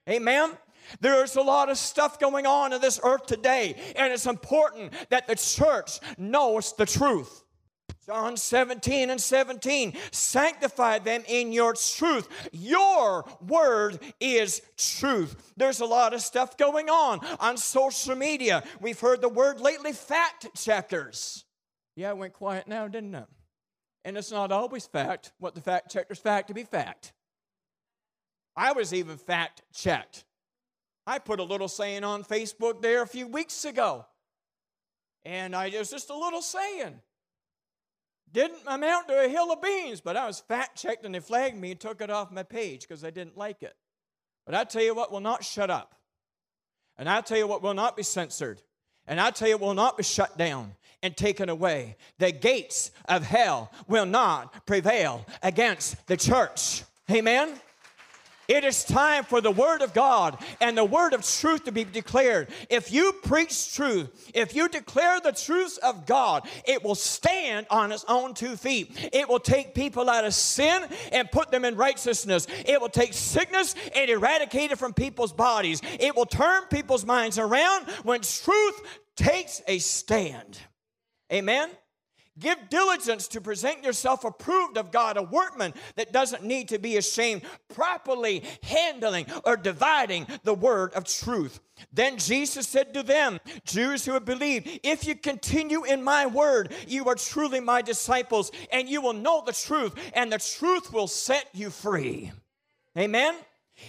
Amen. 0.09 0.51
There's 0.99 1.35
a 1.35 1.41
lot 1.41 1.69
of 1.69 1.77
stuff 1.77 2.19
going 2.19 2.45
on 2.45 2.73
in 2.73 2.81
this 2.81 2.99
earth 3.03 3.25
today, 3.25 3.75
and 3.95 4.11
it's 4.11 4.25
important 4.25 4.93
that 5.09 5.27
the 5.27 5.35
church 5.35 5.99
knows 6.17 6.73
the 6.73 6.85
truth. 6.85 7.43
John 8.05 8.37
17 8.37 9.09
and 9.09 9.19
17, 9.19 9.93
sanctify 10.11 10.99
them 10.99 11.23
in 11.27 11.51
your 11.51 11.73
truth. 11.73 12.29
Your 12.53 13.25
word 13.45 13.99
is 14.21 14.61
truth. 14.77 15.53
There's 15.57 15.81
a 15.81 15.85
lot 15.85 16.13
of 16.13 16.21
stuff 16.21 16.55
going 16.55 16.89
on 16.89 17.19
on 17.41 17.57
social 17.57 18.15
media. 18.15 18.63
We've 18.79 18.99
heard 18.99 19.19
the 19.19 19.27
word 19.27 19.59
lately 19.59 19.91
fact 19.91 20.47
checkers. 20.55 21.43
Yeah, 21.97 22.11
it 22.11 22.17
went 22.17 22.31
quiet 22.31 22.69
now, 22.69 22.87
didn't 22.87 23.13
it? 23.13 23.25
And 24.05 24.17
it's 24.17 24.31
not 24.31 24.53
always 24.53 24.85
fact 24.85 25.33
what 25.37 25.53
the 25.53 25.61
fact 25.61 25.91
checkers 25.91 26.19
fact 26.19 26.47
to 26.47 26.53
be 26.53 26.63
fact. 26.63 27.11
I 28.55 28.71
was 28.71 28.93
even 28.93 29.17
fact 29.17 29.63
checked. 29.73 30.23
I 31.07 31.19
put 31.19 31.39
a 31.39 31.43
little 31.43 31.69
saying 31.69 32.03
on 32.03 32.25
Facebook 32.25 32.81
there 32.81 33.01
a 33.01 33.07
few 33.07 33.27
weeks 33.27 33.63
ago. 33.63 34.05
And 35.23 35.55
I 35.55 35.67
it 35.67 35.79
was 35.79 35.89
just 35.89 36.09
a 36.09 36.17
little 36.17 36.41
saying. 36.41 36.99
Didn't 38.31 38.59
amount 38.67 39.07
to 39.07 39.25
a 39.25 39.29
hill 39.29 39.53
of 39.53 39.61
beans, 39.61 40.01
but 40.01 40.17
I 40.17 40.27
was 40.27 40.41
fact 40.41 40.77
checked 40.77 41.05
and 41.05 41.15
they 41.15 41.21
flagged 41.21 41.55
me 41.55 41.71
and 41.71 41.79
took 41.79 42.01
it 42.01 42.09
off 42.09 42.29
my 42.29 42.43
page 42.43 42.81
because 42.81 43.05
I 43.05 43.09
didn't 43.09 43.37
like 43.37 43.63
it. 43.63 43.73
But 44.45 44.53
I 44.53 44.65
tell 44.65 44.83
you 44.83 44.93
what 44.93 45.11
will 45.11 45.21
not 45.21 45.45
shut 45.45 45.69
up. 45.69 45.95
And 46.97 47.07
I 47.07 47.21
tell 47.21 47.37
you 47.37 47.47
what 47.47 47.61
will 47.61 47.73
not 47.73 47.95
be 47.95 48.03
censored. 48.03 48.61
And 49.07 49.21
I 49.21 49.31
tell 49.31 49.47
you 49.47 49.57
will 49.57 49.73
not 49.73 49.95
be 49.95 50.03
shut 50.03 50.37
down 50.37 50.73
and 51.01 51.15
taken 51.15 51.47
away. 51.47 51.95
The 52.17 52.33
gates 52.33 52.91
of 53.07 53.23
hell 53.23 53.71
will 53.87 54.05
not 54.05 54.65
prevail 54.65 55.25
against 55.41 56.05
the 56.07 56.17
church. 56.17 56.83
Amen. 57.09 57.53
It 58.47 58.63
is 58.63 58.83
time 58.83 59.25
for 59.25 59.41
the 59.41 59.51
Word 59.51 59.81
of 59.81 59.93
God 59.93 60.37
and 60.61 60.77
the 60.77 60.85
Word 60.85 61.13
of 61.13 61.27
truth 61.27 61.65
to 61.65 61.71
be 61.71 61.83
declared. 61.83 62.49
If 62.69 62.91
you 62.91 63.13
preach 63.23 63.73
truth, 63.73 64.31
if 64.33 64.55
you 64.55 64.69
declare 64.69 65.19
the 65.19 65.33
truths 65.33 65.77
of 65.77 66.05
God, 66.05 66.47
it 66.65 66.83
will 66.83 66.95
stand 66.95 67.67
on 67.69 67.91
its 67.91 68.05
own 68.07 68.33
two 68.33 68.55
feet. 68.55 69.09
It 69.11 69.27
will 69.27 69.39
take 69.39 69.75
people 69.75 70.09
out 70.09 70.25
of 70.25 70.33
sin 70.33 70.85
and 71.11 71.29
put 71.31 71.51
them 71.51 71.65
in 71.65 71.75
righteousness. 71.75 72.47
It 72.65 72.79
will 72.79 72.89
take 72.89 73.13
sickness 73.13 73.75
and 73.95 74.09
eradicate 74.09 74.71
it 74.71 74.77
from 74.77 74.93
people's 74.93 75.33
bodies. 75.33 75.81
It 75.99 76.15
will 76.15 76.25
turn 76.25 76.63
people's 76.69 77.05
minds 77.05 77.37
around 77.37 77.87
when 78.03 78.21
truth 78.21 78.81
takes 79.15 79.61
a 79.67 79.79
stand. 79.79 80.59
Amen? 81.31 81.69
Give 82.39 82.57
diligence 82.69 83.27
to 83.29 83.41
present 83.41 83.83
yourself 83.83 84.23
approved 84.23 84.77
of 84.77 84.91
God, 84.91 85.17
a 85.17 85.23
workman 85.23 85.73
that 85.95 86.11
doesn't 86.11 86.43
need 86.43 86.69
to 86.69 86.77
be 86.77 86.97
ashamed, 86.97 87.41
properly 87.73 88.43
handling 88.63 89.25
or 89.43 89.57
dividing 89.57 90.27
the 90.43 90.53
word 90.53 90.93
of 90.93 91.05
truth. 91.05 91.59
Then 91.91 92.17
Jesus 92.17 92.67
said 92.67 92.93
to 92.93 93.03
them, 93.03 93.39
Jews 93.65 94.05
who 94.05 94.13
have 94.13 94.25
believed, 94.25 94.79
if 94.83 95.07
you 95.07 95.15
continue 95.15 95.83
in 95.83 96.03
my 96.03 96.25
word, 96.25 96.73
you 96.87 97.07
are 97.07 97.15
truly 97.15 97.59
my 97.59 97.81
disciples, 97.81 98.51
and 98.71 98.87
you 98.87 99.01
will 99.01 99.13
know 99.13 99.43
the 99.45 99.53
truth, 99.53 99.95
and 100.13 100.31
the 100.31 100.37
truth 100.37 100.93
will 100.93 101.07
set 101.07 101.47
you 101.53 101.69
free. 101.69 102.31
Amen. 102.97 103.35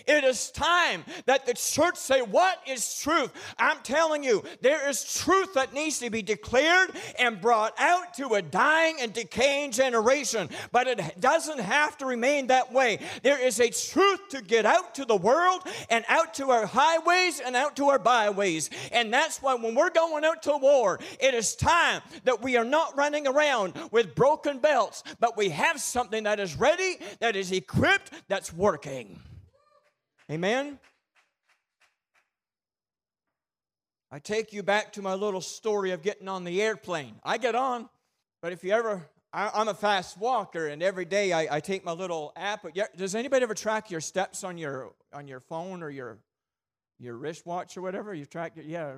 It 0.06 0.24
is 0.24 0.50
time 0.50 1.04
that 1.26 1.46
the 1.46 1.54
church 1.54 1.96
say, 1.96 2.22
What 2.22 2.60
is 2.66 3.00
truth? 3.00 3.32
I'm 3.58 3.78
telling 3.82 4.22
you, 4.24 4.44
there 4.60 4.88
is 4.88 5.20
truth 5.22 5.54
that 5.54 5.72
needs 5.72 5.98
to 6.00 6.10
be 6.10 6.22
declared 6.22 6.90
and 7.18 7.40
brought 7.40 7.74
out 7.78 8.14
to 8.14 8.34
a 8.34 8.42
dying 8.42 8.96
and 9.00 9.12
decaying 9.12 9.72
generation, 9.72 10.48
but 10.72 10.86
it 10.86 11.20
doesn't 11.20 11.60
have 11.60 11.96
to 11.98 12.06
remain 12.06 12.48
that 12.48 12.72
way. 12.72 12.98
There 13.22 13.40
is 13.40 13.60
a 13.60 13.70
truth 13.70 14.28
to 14.30 14.42
get 14.42 14.66
out 14.66 14.94
to 14.96 15.04
the 15.04 15.16
world 15.16 15.62
and 15.90 16.04
out 16.08 16.34
to 16.34 16.50
our 16.50 16.66
highways 16.66 17.40
and 17.40 17.56
out 17.56 17.76
to 17.76 17.88
our 17.88 17.98
byways. 17.98 18.70
And 18.92 19.12
that's 19.12 19.42
why 19.42 19.54
when 19.54 19.74
we're 19.74 19.90
going 19.90 20.24
out 20.24 20.42
to 20.44 20.56
war, 20.56 20.98
it 21.20 21.34
is 21.34 21.54
time 21.54 22.02
that 22.24 22.42
we 22.42 22.56
are 22.56 22.64
not 22.64 22.96
running 22.96 23.26
around 23.26 23.74
with 23.90 24.14
broken 24.14 24.58
belts, 24.58 25.02
but 25.20 25.36
we 25.36 25.50
have 25.50 25.80
something 25.80 26.24
that 26.24 26.40
is 26.40 26.56
ready, 26.56 26.98
that 27.20 27.36
is 27.36 27.52
equipped, 27.52 28.12
that's 28.28 28.52
working. 28.52 29.20
Amen? 30.30 30.78
I 34.10 34.18
take 34.18 34.52
you 34.52 34.62
back 34.62 34.92
to 34.94 35.02
my 35.02 35.14
little 35.14 35.40
story 35.40 35.90
of 35.92 36.02
getting 36.02 36.28
on 36.28 36.44
the 36.44 36.60
airplane. 36.60 37.16
I 37.24 37.38
get 37.38 37.54
on, 37.54 37.88
but 38.42 38.52
if 38.52 38.62
you 38.62 38.72
ever, 38.72 39.08
I, 39.32 39.60
am 39.60 39.68
a 39.68 39.74
fast 39.74 40.18
walker, 40.18 40.66
and 40.66 40.82
every 40.82 41.06
day 41.06 41.32
I, 41.32 41.56
I 41.56 41.60
take 41.60 41.84
my 41.84 41.92
little 41.92 42.32
app. 42.36 42.66
Does 42.96 43.14
anybody 43.14 43.42
ever 43.42 43.54
track 43.54 43.90
your 43.90 44.00
steps 44.00 44.44
on 44.44 44.58
your 44.58 44.92
on 45.12 45.28
your 45.28 45.40
phone 45.40 45.82
or 45.82 45.90
your 45.90 46.18
your 46.98 47.16
wristwatch 47.16 47.76
or 47.76 47.82
whatever? 47.82 48.14
You 48.14 48.24
track 48.26 48.52
it, 48.56 48.66
yeah. 48.66 48.92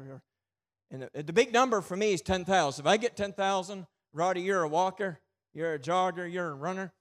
And 0.91 1.09
the, 1.13 1.23
the 1.23 1.33
big 1.33 1.53
number 1.53 1.81
for 1.81 1.97
me 1.97 2.13
is 2.13 2.23
ten 2.23 2.45
thousand. 2.45 2.87
If 2.87 2.89
I 2.89 2.97
get 2.97 3.17
ten 3.17 3.33
thousand, 3.33 3.87
Roddy, 4.13 4.43
you're 4.43 4.63
a 4.63 4.69
walker, 4.69 5.21
you're 5.55 5.75
a 5.75 5.79
jogger, 5.79 6.33
you're 6.33 6.51
a 6.51 6.55
runner. 6.55 6.93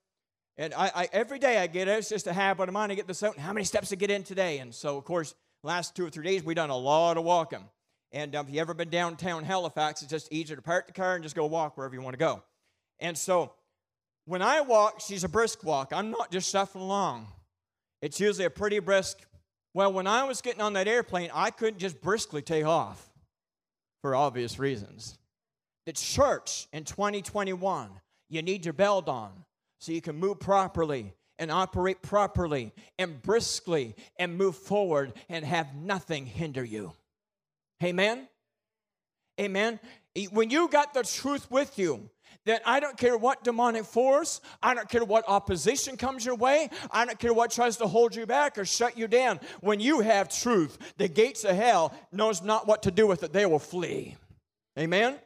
And 0.60 0.74
I, 0.74 0.92
I, 0.94 1.10
every 1.14 1.40
day 1.40 1.58
I 1.58 1.68
get 1.68 1.88
it. 1.88 1.98
It's 1.98 2.10
just 2.10 2.28
a 2.28 2.34
habit 2.34 2.68
of 2.68 2.74
mine. 2.74 2.92
I 2.92 2.96
get 2.96 3.08
this 3.08 3.24
out. 3.24 3.38
How 3.38 3.54
many 3.54 3.64
steps 3.64 3.90
to 3.90 3.96
get 3.96 4.12
in 4.12 4.24
today? 4.24 4.58
And 4.60 4.76
so, 4.76 4.98
of 4.98 5.06
course, 5.06 5.34
last 5.64 5.96
two 5.96 6.06
or 6.06 6.10
three 6.10 6.26
days 6.26 6.44
we've 6.44 6.58
done 6.58 6.70
a 6.70 6.78
lot 6.78 7.16
of 7.16 7.24
walking. 7.24 7.64
And 8.12 8.36
um, 8.36 8.46
if 8.46 8.54
you 8.54 8.60
ever 8.60 8.74
been 8.74 8.90
downtown 8.90 9.46
Halifax, 9.46 10.02
it's 10.02 10.12
just 10.12 10.32
easier 10.34 10.58
to 10.58 10.62
park 10.62 10.88
the 10.88 10.94
car 10.94 11.16
and 11.16 11.24
just 11.24 11.34
go 11.34 11.46
walk 11.46 11.78
wherever 11.78 11.96
you 11.96 12.02
want 12.02 12.14
to 12.14 12.20
go. 12.20 12.44
And 13.00 13.18
so, 13.18 13.54
when 14.26 14.42
I 14.42 14.60
walk, 14.60 15.00
she's 15.00 15.24
a 15.24 15.30
brisk 15.30 15.64
walk. 15.64 15.94
I'm 15.94 16.12
not 16.12 16.30
just 16.30 16.52
shuffling 16.52 16.84
along. 16.84 17.28
It's 18.02 18.20
usually 18.20 18.46
a 18.46 18.50
pretty 18.50 18.80
brisk 18.80 19.18
Well, 19.74 19.94
when 19.94 20.08
I 20.08 20.26
was 20.26 20.42
getting 20.42 20.62
on 20.62 20.74
that 20.74 20.90
airplane, 20.90 21.30
I 21.34 21.52
couldn't 21.52 21.80
just 21.80 22.02
briskly 22.02 22.42
take 22.42 22.66
off 22.66 23.10
for 24.02 24.14
obvious 24.14 24.60
reasons. 24.60 25.18
The 25.86 25.94
church 25.94 26.68
in 26.74 26.84
2021, 26.84 27.90
you 28.28 28.42
need 28.42 28.66
your 28.66 28.74
belt 28.74 29.08
on 29.08 29.32
so 29.80 29.92
you 29.92 30.02
can 30.02 30.16
move 30.16 30.40
properly 30.40 31.14
and 31.40 31.52
operate 31.52 32.02
properly 32.02 32.74
and 32.98 33.22
briskly 33.22 33.96
and 34.18 34.38
move 34.38 34.56
forward 34.56 35.14
and 35.30 35.46
have 35.46 35.74
nothing 35.74 36.26
hinder 36.26 36.64
you. 36.64 36.94
Amen? 37.84 38.28
Amen. 39.40 39.80
When 40.32 40.50
you 40.50 40.68
got 40.68 40.94
the 40.94 41.04
truth 41.04 41.50
with 41.50 41.80
you, 41.80 42.10
then 42.46 42.60
I 42.66 42.80
don't 42.80 42.98
care 42.98 43.18
what 43.18 43.44
demonic 43.44 43.86
force, 43.86 44.42
I 44.62 44.74
don't 44.74 44.90
care 44.90 45.04
what 45.04 45.24
opposition 45.28 45.98
comes 45.98 46.26
your 46.26 46.36
way, 46.36 46.70
I 46.92 47.06
don't 47.06 47.20
care 47.20 47.34
what 47.34 47.52
tries 47.52 47.78
to 47.78 47.88
hold 47.88 48.16
you 48.16 48.26
back 48.26 48.58
or 48.58 48.66
shut 48.66 48.98
you 48.98 49.08
down. 49.08 49.40
When 49.62 49.80
you 49.80 50.02
have 50.02 50.30
truth, 50.30 50.78
the 50.98 51.08
gates 51.08 51.44
of 51.44 51.56
hell 51.56 51.94
knows 52.12 52.42
not 52.42 52.68
what 52.68 52.84
to 52.84 52.92
do 52.92 53.08
with 53.08 53.24
it, 53.24 53.34
they 53.34 53.46
will 53.46 53.60
flee. 53.60 54.16
Amen. 54.78 55.18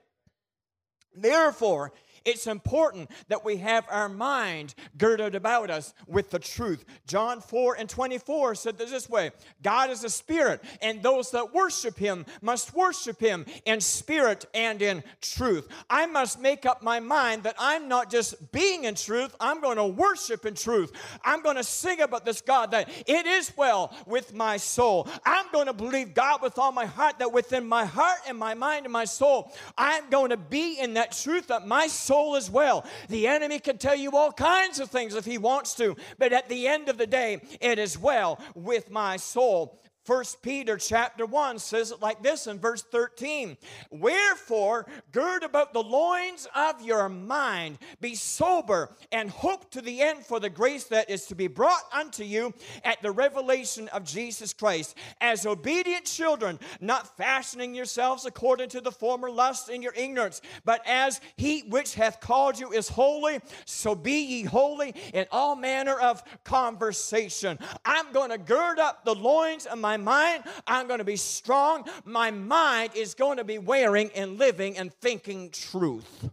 Therefore, 1.15 1.93
it's 2.25 2.47
important 2.47 3.09
that 3.27 3.43
we 3.43 3.57
have 3.57 3.85
our 3.89 4.07
mind 4.07 4.75
girded 4.97 5.35
about 5.35 5.69
us 5.69 5.93
with 6.07 6.29
the 6.29 6.39
truth. 6.39 6.85
John 7.05 7.41
4 7.41 7.75
and 7.79 7.89
24 7.89 8.55
said 8.55 8.77
this 8.77 9.09
way 9.09 9.31
God 9.61 9.89
is 9.89 10.03
a 10.03 10.09
spirit, 10.09 10.63
and 10.81 11.03
those 11.03 11.31
that 11.31 11.53
worship 11.53 11.97
him 11.97 12.25
must 12.41 12.73
worship 12.73 13.19
him 13.19 13.45
in 13.65 13.81
spirit 13.81 14.45
and 14.53 14.81
in 14.81 15.03
truth. 15.21 15.67
I 15.89 16.05
must 16.05 16.39
make 16.39 16.65
up 16.65 16.81
my 16.81 16.99
mind 16.99 17.43
that 17.43 17.55
I'm 17.59 17.87
not 17.87 18.09
just 18.09 18.51
being 18.51 18.85
in 18.85 18.95
truth, 18.95 19.35
I'm 19.39 19.61
going 19.61 19.77
to 19.77 19.85
worship 19.85 20.45
in 20.45 20.53
truth. 20.53 20.91
I'm 21.23 21.41
going 21.41 21.57
to 21.57 21.63
sing 21.63 22.01
about 22.01 22.25
this 22.25 22.41
God 22.41 22.71
that 22.71 22.89
it 23.07 23.25
is 23.25 23.51
well 23.57 23.93
with 24.05 24.33
my 24.33 24.57
soul. 24.57 25.07
I'm 25.25 25.45
going 25.51 25.67
to 25.67 25.73
believe 25.73 26.13
God 26.13 26.41
with 26.41 26.57
all 26.57 26.71
my 26.71 26.85
heart 26.85 27.19
that 27.19 27.31
within 27.31 27.67
my 27.67 27.85
heart 27.85 28.19
and 28.27 28.37
my 28.37 28.53
mind 28.53 28.85
and 28.85 28.93
my 28.93 29.05
soul, 29.05 29.51
I'm 29.77 30.09
going 30.09 30.29
to 30.29 30.37
be 30.37 30.79
in 30.79 30.93
that 30.93 31.11
truth 31.11 31.47
that 31.47 31.67
my 31.67 31.87
soul 31.87 32.12
soul 32.13 32.35
as 32.35 32.47
well. 32.47 32.85
The 33.09 33.25
enemy 33.25 33.57
can 33.57 33.79
tell 33.79 33.95
you 33.95 34.11
all 34.11 34.31
kinds 34.31 34.79
of 34.79 34.91
things 34.91 35.15
if 35.15 35.25
he 35.25 35.39
wants 35.39 35.73
to, 35.75 35.95
but 36.19 36.31
at 36.31 36.47
the 36.47 36.67
end 36.67 36.87
of 36.87 36.99
the 36.99 37.07
day, 37.07 37.41
it 37.59 37.79
is 37.79 37.97
well 37.97 38.39
with 38.53 38.91
my 38.91 39.17
soul. 39.17 39.79
First 40.03 40.41
Peter 40.41 40.75
chapter 40.75 41.25
1 41.25 41.59
says 41.59 41.91
it 41.91 42.01
like 42.01 42.21
this 42.21 42.45
in 42.47 42.59
verse 42.59 42.81
13. 42.81 43.55
Wherefore, 43.89 44.85
gird 45.13 45.43
about 45.43 45.71
the 45.71 45.81
loins 45.81 46.45
of 46.53 46.81
your 46.81 47.07
mind, 47.07 47.77
be 48.01 48.13
sober, 48.13 48.89
and 49.13 49.29
hope 49.29 49.71
to 49.71 49.81
the 49.81 50.01
end 50.01 50.25
for 50.25 50.41
the 50.41 50.49
grace 50.49 50.83
that 50.85 51.09
is 51.09 51.25
to 51.27 51.35
be 51.35 51.47
brought 51.47 51.83
unto 51.93 52.25
you 52.25 52.53
at 52.83 53.01
the 53.01 53.11
revelation 53.11 53.87
of 53.89 54.03
Jesus 54.03 54.51
Christ. 54.51 54.97
As 55.21 55.45
obedient 55.45 56.03
children, 56.03 56.59
not 56.81 57.15
fashioning 57.15 57.73
yourselves 57.73 58.25
according 58.25 58.69
to 58.69 58.81
the 58.81 58.91
former 58.91 59.31
lusts 59.31 59.69
in 59.69 59.81
your 59.81 59.93
ignorance, 59.93 60.41
but 60.65 60.81
as 60.85 61.21
he 61.37 61.61
which 61.69 61.95
hath 61.95 62.19
called 62.19 62.59
you 62.59 62.73
is 62.73 62.89
holy, 62.89 63.39
so 63.63 63.95
be 63.95 64.21
ye 64.21 64.43
holy 64.43 64.93
in 65.13 65.25
all 65.31 65.55
manner 65.55 65.97
of 65.97 66.21
conversation. 66.43 67.57
I'm 67.85 68.11
going 68.11 68.31
to 68.31 68.37
gird 68.37 68.79
up 68.79 69.05
the 69.05 69.15
loins 69.15 69.65
of 69.65 69.77
my 69.77 69.92
my 69.97 69.97
mind. 69.97 70.43
I'm 70.65 70.87
going 70.87 70.99
to 70.99 71.03
be 71.03 71.17
strong. 71.17 71.85
My 72.05 72.31
mind 72.31 72.91
is 72.95 73.13
going 73.13 73.37
to 73.37 73.43
be 73.43 73.57
wearing 73.57 74.09
and 74.15 74.37
living 74.37 74.77
and 74.77 74.93
thinking 74.93 75.51
truth. 75.51 76.29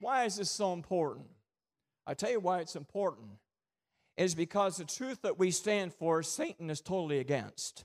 Why 0.00 0.24
is 0.24 0.36
this 0.36 0.50
so 0.50 0.72
important? 0.72 1.26
I 2.06 2.14
tell 2.14 2.30
you 2.30 2.40
why 2.40 2.60
it's 2.60 2.76
important. 2.76 3.28
Is 4.16 4.34
because 4.34 4.76
the 4.76 4.84
truth 4.84 5.22
that 5.22 5.38
we 5.38 5.50
stand 5.50 5.94
for, 5.94 6.22
Satan 6.22 6.68
is 6.68 6.80
totally 6.80 7.18
against. 7.18 7.84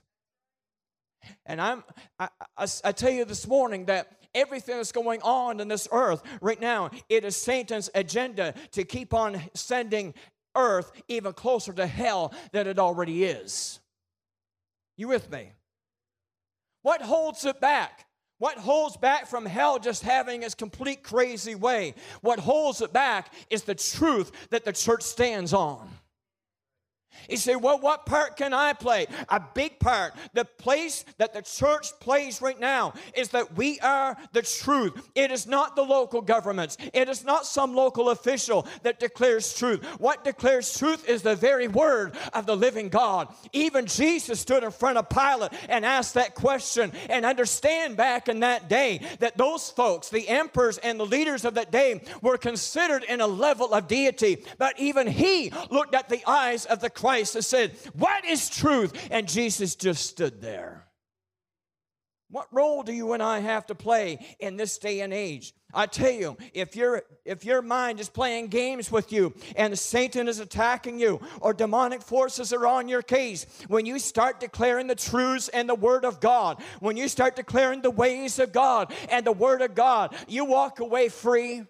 And 1.46 1.60
I'm, 1.60 1.82
I, 2.18 2.28
I, 2.56 2.66
I, 2.84 2.92
tell 2.92 3.10
you 3.10 3.24
this 3.24 3.46
morning 3.46 3.86
that 3.86 4.12
everything 4.34 4.76
that's 4.76 4.92
going 4.92 5.20
on 5.22 5.58
in 5.58 5.68
this 5.68 5.88
earth 5.90 6.22
right 6.40 6.60
now, 6.60 6.90
it 7.08 7.24
is 7.24 7.34
Satan's 7.34 7.90
agenda 7.94 8.54
to 8.72 8.84
keep 8.84 9.14
on 9.14 9.40
sending 9.54 10.14
earth 10.54 10.92
even 11.08 11.32
closer 11.32 11.72
to 11.72 11.86
hell 11.86 12.32
than 12.52 12.66
it 12.66 12.78
already 12.78 13.24
is. 13.24 13.80
You 14.98 15.08
with 15.08 15.30
me? 15.30 15.52
What 16.82 17.00
holds 17.00 17.46
it 17.46 17.60
back? 17.60 18.04
What 18.38 18.58
holds 18.58 18.96
back 18.96 19.26
from 19.26 19.46
hell 19.46 19.78
just 19.78 20.02
having 20.02 20.42
its 20.42 20.54
complete 20.54 21.02
crazy 21.02 21.54
way? 21.54 21.94
What 22.20 22.38
holds 22.38 22.82
it 22.82 22.92
back 22.92 23.32
is 23.48 23.62
the 23.62 23.74
truth 23.74 24.30
that 24.50 24.64
the 24.64 24.72
church 24.72 25.02
stands 25.02 25.54
on. 25.54 25.88
You 27.28 27.36
say, 27.36 27.56
well, 27.56 27.78
what 27.78 28.06
part 28.06 28.36
can 28.36 28.52
I 28.52 28.72
play? 28.72 29.06
A 29.28 29.40
big 29.54 29.78
part. 29.78 30.14
The 30.34 30.44
place 30.44 31.04
that 31.18 31.34
the 31.34 31.42
church 31.42 31.88
plays 32.00 32.40
right 32.40 32.58
now 32.58 32.94
is 33.14 33.28
that 33.30 33.56
we 33.56 33.80
are 33.80 34.16
the 34.32 34.42
truth. 34.42 35.10
It 35.14 35.30
is 35.30 35.46
not 35.46 35.76
the 35.76 35.82
local 35.82 36.20
governments, 36.20 36.76
it 36.92 37.08
is 37.08 37.24
not 37.24 37.46
some 37.46 37.74
local 37.74 38.10
official 38.10 38.66
that 38.82 39.00
declares 39.00 39.54
truth. 39.54 39.84
What 39.98 40.24
declares 40.24 40.76
truth 40.76 41.08
is 41.08 41.22
the 41.22 41.36
very 41.36 41.68
word 41.68 42.16
of 42.32 42.46
the 42.46 42.56
living 42.56 42.88
God. 42.88 43.28
Even 43.52 43.86
Jesus 43.86 44.40
stood 44.40 44.62
in 44.62 44.70
front 44.70 44.98
of 44.98 45.08
Pilate 45.08 45.52
and 45.68 45.84
asked 45.84 46.14
that 46.14 46.34
question. 46.34 46.92
And 47.08 47.24
understand 47.24 47.96
back 47.96 48.28
in 48.28 48.40
that 48.40 48.68
day 48.68 49.00
that 49.20 49.36
those 49.36 49.70
folks, 49.70 50.08
the 50.08 50.28
emperors 50.28 50.78
and 50.78 50.98
the 50.98 51.06
leaders 51.06 51.44
of 51.44 51.54
that 51.54 51.72
day, 51.72 52.00
were 52.22 52.38
considered 52.38 53.04
in 53.04 53.20
a 53.20 53.26
level 53.26 53.74
of 53.74 53.88
deity. 53.88 54.44
But 54.58 54.78
even 54.78 55.06
he 55.06 55.52
looked 55.70 55.94
at 55.94 56.08
the 56.08 56.22
eyes 56.28 56.64
of 56.66 56.80
the 56.80 56.90
Christ 56.98 57.36
and 57.36 57.44
said, 57.44 57.76
What 57.94 58.24
is 58.24 58.50
truth? 58.50 59.08
And 59.10 59.28
Jesus 59.28 59.76
just 59.76 60.06
stood 60.06 60.40
there. 60.40 60.88
What 62.30 62.48
role 62.52 62.82
do 62.82 62.92
you 62.92 63.14
and 63.14 63.22
I 63.22 63.38
have 63.38 63.66
to 63.66 63.74
play 63.74 64.18
in 64.38 64.56
this 64.56 64.76
day 64.76 65.00
and 65.00 65.14
age? 65.14 65.54
I 65.72 65.86
tell 65.86 66.10
you, 66.10 66.36
if 66.52 66.76
your 66.76 67.04
if 67.24 67.44
your 67.44 67.62
mind 67.62 68.00
is 68.00 68.10
playing 68.10 68.48
games 68.48 68.92
with 68.92 69.12
you 69.12 69.32
and 69.56 69.78
Satan 69.78 70.28
is 70.28 70.38
attacking 70.38 70.98
you 70.98 71.20
or 71.40 71.54
demonic 71.54 72.02
forces 72.02 72.52
are 72.52 72.66
on 72.66 72.88
your 72.88 73.00
case, 73.00 73.46
when 73.68 73.86
you 73.86 73.98
start 73.98 74.40
declaring 74.40 74.88
the 74.88 74.94
truths 74.94 75.48
and 75.48 75.68
the 75.68 75.74
word 75.74 76.04
of 76.04 76.20
God, 76.20 76.62
when 76.80 76.98
you 76.98 77.08
start 77.08 77.34
declaring 77.34 77.80
the 77.80 77.90
ways 77.90 78.38
of 78.38 78.52
God 78.52 78.92
and 79.10 79.24
the 79.24 79.32
word 79.32 79.62
of 79.62 79.74
God, 79.74 80.14
you 80.26 80.44
walk 80.44 80.80
away 80.80 81.08
free. 81.08 81.64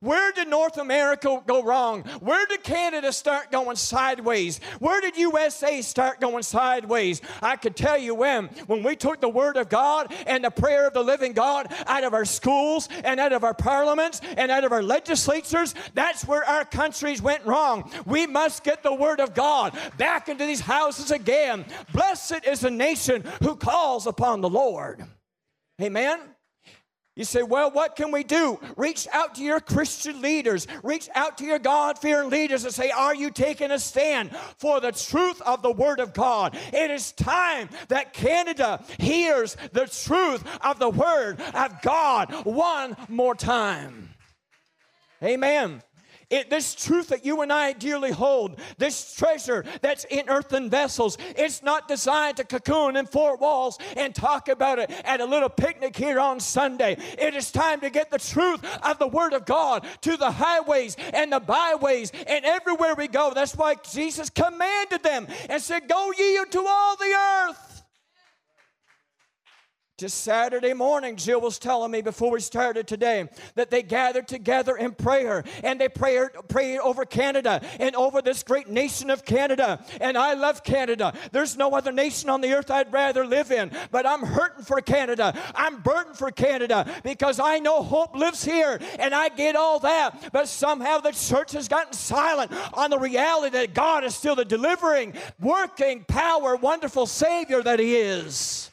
Where 0.00 0.32
did 0.32 0.48
North 0.48 0.78
America 0.78 1.42
go 1.46 1.62
wrong? 1.62 2.02
Where 2.20 2.46
did 2.46 2.62
Canada 2.62 3.12
start 3.12 3.50
going 3.50 3.76
sideways? 3.76 4.60
Where 4.78 5.00
did 5.00 5.16
USA 5.16 5.82
start 5.82 6.20
going 6.20 6.42
sideways? 6.42 7.20
I 7.42 7.56
could 7.56 7.76
tell 7.76 7.98
you 7.98 8.14
when. 8.14 8.46
When 8.66 8.82
we 8.82 8.96
took 8.96 9.20
the 9.20 9.28
Word 9.28 9.56
of 9.56 9.68
God 9.68 10.12
and 10.26 10.44
the 10.44 10.50
prayer 10.50 10.86
of 10.86 10.94
the 10.94 11.02
living 11.02 11.32
God 11.32 11.72
out 11.86 12.04
of 12.04 12.14
our 12.14 12.24
schools 12.24 12.88
and 13.04 13.18
out 13.18 13.32
of 13.32 13.44
our 13.44 13.54
parliaments 13.54 14.20
and 14.36 14.50
out 14.50 14.64
of 14.64 14.72
our 14.72 14.82
legislatures, 14.82 15.74
that's 15.94 16.24
where 16.26 16.44
our 16.44 16.64
countries 16.64 17.22
went 17.22 17.44
wrong. 17.46 17.90
We 18.04 18.26
must 18.26 18.64
get 18.64 18.82
the 18.82 18.94
Word 18.94 19.20
of 19.20 19.34
God 19.34 19.78
back 19.96 20.28
into 20.28 20.46
these 20.46 20.60
houses 20.60 21.10
again. 21.10 21.64
Blessed 21.92 22.46
is 22.46 22.60
the 22.60 22.70
nation 22.70 23.24
who 23.42 23.56
calls 23.56 24.06
upon 24.06 24.40
the 24.40 24.50
Lord. 24.50 25.04
Amen. 25.80 26.20
You 27.16 27.24
say, 27.24 27.42
well, 27.42 27.70
what 27.70 27.96
can 27.96 28.12
we 28.12 28.22
do? 28.22 28.60
Reach 28.76 29.08
out 29.10 29.36
to 29.36 29.42
your 29.42 29.58
Christian 29.58 30.20
leaders. 30.20 30.66
Reach 30.82 31.08
out 31.14 31.38
to 31.38 31.46
your 31.46 31.58
God 31.58 31.98
fearing 31.98 32.28
leaders 32.28 32.64
and 32.64 32.74
say, 32.74 32.90
Are 32.90 33.14
you 33.14 33.30
taking 33.30 33.70
a 33.70 33.78
stand 33.78 34.36
for 34.58 34.80
the 34.80 34.92
truth 34.92 35.40
of 35.40 35.62
the 35.62 35.72
Word 35.72 35.98
of 35.98 36.12
God? 36.12 36.54
It 36.74 36.90
is 36.90 37.12
time 37.12 37.70
that 37.88 38.12
Canada 38.12 38.84
hears 38.98 39.56
the 39.72 39.86
truth 39.86 40.44
of 40.60 40.78
the 40.78 40.90
Word 40.90 41.40
of 41.54 41.80
God 41.80 42.32
one 42.44 42.94
more 43.08 43.34
time. 43.34 44.10
Amen. 45.22 45.82
It, 46.28 46.50
this 46.50 46.74
truth 46.74 47.08
that 47.08 47.24
you 47.24 47.42
and 47.42 47.52
I 47.52 47.72
dearly 47.72 48.10
hold, 48.10 48.58
this 48.78 49.14
treasure 49.14 49.64
that's 49.80 50.04
in 50.06 50.28
earthen 50.28 50.68
vessels, 50.68 51.16
it's 51.36 51.62
not 51.62 51.86
designed 51.86 52.38
to 52.38 52.44
cocoon 52.44 52.96
in 52.96 53.06
four 53.06 53.36
walls 53.36 53.78
and 53.96 54.12
talk 54.12 54.48
about 54.48 54.80
it 54.80 54.90
at 55.04 55.20
a 55.20 55.24
little 55.24 55.48
picnic 55.48 55.94
here 55.94 56.18
on 56.18 56.40
Sunday. 56.40 56.96
It 57.16 57.34
is 57.34 57.52
time 57.52 57.80
to 57.80 57.90
get 57.90 58.10
the 58.10 58.18
truth 58.18 58.64
of 58.82 58.98
the 58.98 59.06
Word 59.06 59.34
of 59.34 59.46
God 59.46 59.86
to 60.00 60.16
the 60.16 60.32
highways 60.32 60.96
and 61.14 61.32
the 61.32 61.38
byways 61.38 62.10
and 62.26 62.44
everywhere 62.44 62.96
we 62.96 63.06
go. 63.06 63.32
That's 63.32 63.56
why 63.56 63.76
Jesus 63.76 64.28
commanded 64.28 65.04
them 65.04 65.28
and 65.48 65.62
said, 65.62 65.88
Go 65.88 66.12
ye 66.18 66.38
into 66.38 66.64
all 66.66 66.96
the 66.96 67.14
earth. 67.14 67.75
Just 69.98 70.24
Saturday 70.24 70.74
morning, 70.74 71.16
Jill 71.16 71.40
was 71.40 71.58
telling 71.58 71.90
me 71.90 72.02
before 72.02 72.30
we 72.30 72.40
started 72.40 72.86
today 72.86 73.30
that 73.54 73.70
they 73.70 73.82
gathered 73.82 74.28
together 74.28 74.76
in 74.76 74.92
prayer 74.92 75.42
and 75.64 75.80
they 75.80 75.88
prayed, 75.88 76.28
prayed 76.48 76.80
over 76.80 77.06
Canada 77.06 77.62
and 77.80 77.96
over 77.96 78.20
this 78.20 78.42
great 78.42 78.68
nation 78.68 79.08
of 79.08 79.24
Canada. 79.24 79.82
And 79.98 80.18
I 80.18 80.34
love 80.34 80.62
Canada. 80.62 81.14
There's 81.32 81.56
no 81.56 81.70
other 81.70 81.92
nation 81.92 82.28
on 82.28 82.42
the 82.42 82.52
earth 82.52 82.70
I'd 82.70 82.92
rather 82.92 83.24
live 83.24 83.50
in, 83.50 83.70
but 83.90 84.04
I'm 84.04 84.22
hurting 84.22 84.64
for 84.66 84.82
Canada. 84.82 85.34
I'm 85.54 85.80
burdened 85.80 86.18
for 86.18 86.30
Canada 86.30 86.86
because 87.02 87.40
I 87.40 87.58
know 87.60 87.82
hope 87.82 88.14
lives 88.14 88.44
here 88.44 88.78
and 88.98 89.14
I 89.14 89.30
get 89.30 89.56
all 89.56 89.78
that. 89.78 90.30
But 90.30 90.48
somehow 90.48 91.00
the 91.00 91.12
church 91.12 91.52
has 91.52 91.68
gotten 91.68 91.94
silent 91.94 92.52
on 92.74 92.90
the 92.90 92.98
reality 92.98 93.56
that 93.56 93.72
God 93.72 94.04
is 94.04 94.14
still 94.14 94.36
the 94.36 94.44
delivering, 94.44 95.14
working, 95.40 96.04
power, 96.04 96.54
wonderful 96.54 97.06
Savior 97.06 97.62
that 97.62 97.78
He 97.78 97.96
is. 97.96 98.70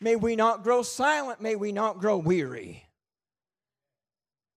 May 0.00 0.16
we 0.16 0.36
not 0.36 0.62
grow 0.62 0.82
silent. 0.82 1.40
May 1.40 1.56
we 1.56 1.72
not 1.72 1.98
grow 1.98 2.16
weary. 2.16 2.84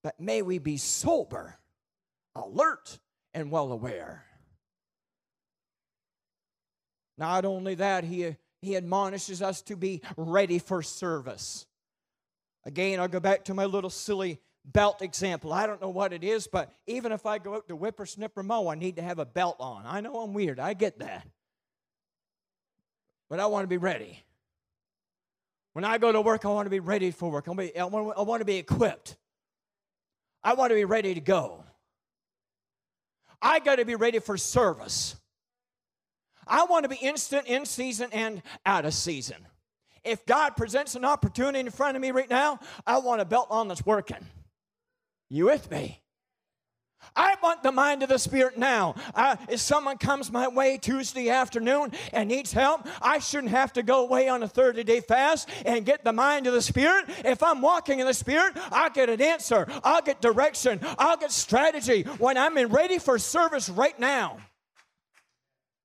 But 0.04 0.20
may 0.20 0.42
we 0.42 0.58
be 0.60 0.78
sober, 0.78 1.58
alert, 2.36 3.00
and 3.34 3.52
well 3.52 3.72
aware. 3.72 4.26
Not 7.18 7.46
only 7.46 7.76
that, 7.76 8.04
he, 8.04 8.36
he 8.62 8.76
admonishes 8.76 9.42
us 9.42 9.62
to 9.64 9.76
be 9.76 10.02
ready 10.18 10.60
for 10.60 10.82
service. 10.82 11.68
Again, 12.66 13.00
I'll 13.00 13.08
go 13.08 13.20
back 13.20 13.46
to 13.46 13.54
my 13.54 13.66
little 13.66 13.90
silly 13.90 14.40
belt 14.66 15.02
example. 15.02 15.52
I 15.54 15.68
don't 15.68 15.82
know 15.82 15.90
what 15.90 16.14
it 16.14 16.24
is, 16.24 16.48
but 16.48 16.72
even 16.88 17.12
if 17.12 17.26
I 17.26 17.38
go 17.40 17.56
out 17.56 17.68
to 17.68 17.78
whippersnipper 17.78 18.44
mow, 18.44 18.68
I 18.68 18.76
need 18.76 18.96
to 18.98 19.02
have 19.02 19.20
a 19.20 19.26
belt 19.26 19.58
on. 19.60 19.86
I 19.86 20.02
know 20.02 20.20
I'm 20.20 20.34
weird. 20.34 20.60
I 20.60 20.74
get 20.74 21.00
that. 21.00 21.28
But 23.30 23.40
I 23.40 23.46
want 23.48 23.64
to 23.64 23.68
be 23.68 23.78
ready. 23.78 24.24
When 25.74 25.86
I 25.86 25.98
go 25.98 26.12
to 26.12 26.22
work, 26.22 26.46
I 26.46 26.50
want 26.50 26.66
to 26.66 26.70
be 26.70 26.80
ready 26.80 27.12
for 27.12 27.32
work. 27.32 27.48
I 27.48 27.52
want 27.52 27.60
to 27.62 27.74
be, 27.74 27.80
I 27.80 27.86
want 27.86 28.42
to 28.42 28.46
be 28.46 28.58
equipped. 28.58 29.16
I 30.44 30.54
want 30.54 30.72
to 30.72 30.76
be 30.76 30.86
ready 30.86 31.14
to 31.14 31.22
go. 31.22 31.64
I 33.42 33.60
got 33.60 33.78
to 33.78 33.86
be 33.86 33.96
ready 33.96 34.20
for 34.20 34.38
service. 34.38 35.16
I 36.46 36.66
want 36.66 36.84
to 36.84 36.90
be 36.90 36.98
instant 36.98 37.48
in 37.48 37.66
season 37.66 38.10
and 38.12 38.42
out 38.66 38.86
of 38.86 38.94
season. 38.94 39.38
If 40.04 40.26
God 40.26 40.58
presents 40.58 40.96
an 40.96 41.06
opportunity 41.06 41.60
in 41.60 41.70
front 41.70 41.96
of 41.96 42.02
me 42.02 42.12
right 42.12 42.30
now, 42.30 42.60
I 42.86 42.98
want 42.98 43.22
a 43.22 43.26
belt 43.26 43.48
on 43.50 43.68
that's 43.68 43.86
working. 43.86 44.26
You 45.30 45.46
with 45.46 45.70
me? 45.72 46.02
I 47.16 47.36
want 47.44 47.64
the 47.64 47.72
mind 47.72 48.04
of 48.04 48.10
the 48.10 48.20
Spirit 48.20 48.58
now. 48.58 48.96
If 49.50 49.60
someone 49.60 49.98
comes 49.98 50.32
my 50.32 50.48
way 50.48 50.78
Tuesday 50.78 51.30
afternoon 51.30 51.92
and 52.14 52.30
needs 52.30 52.52
help, 52.54 52.88
I 53.02 53.20
shouldn't 53.20 53.52
have 53.52 53.74
to 53.74 53.84
go 53.84 54.04
away 54.04 54.30
on 54.30 54.44
a 54.44 54.48
30 54.48 54.84
day 54.84 55.02
fast 55.02 55.50
and 55.66 55.86
get 55.86 56.04
the 56.04 56.14
mind 56.14 56.48
of 56.48 56.54
the 56.54 56.62
Spirit. 56.62 57.06
If 57.26 57.44
I'm 57.44 57.62
walking 57.62 58.00
in 58.00 58.08
the 58.08 58.14
Spirit, 58.14 58.58
I'll 58.72 58.90
get 58.90 59.10
an 59.10 59.22
answer, 59.22 59.68
I'll 59.84 60.02
get 60.02 60.22
direction, 60.22 60.80
I'll 60.98 61.18
get 61.18 61.32
strategy 61.32 62.04
when 62.18 62.38
I'm 62.38 62.58
in 62.58 62.70
ready 62.70 62.98
for 62.98 63.18
service 63.20 63.70
right 63.70 64.00
now. 64.00 64.38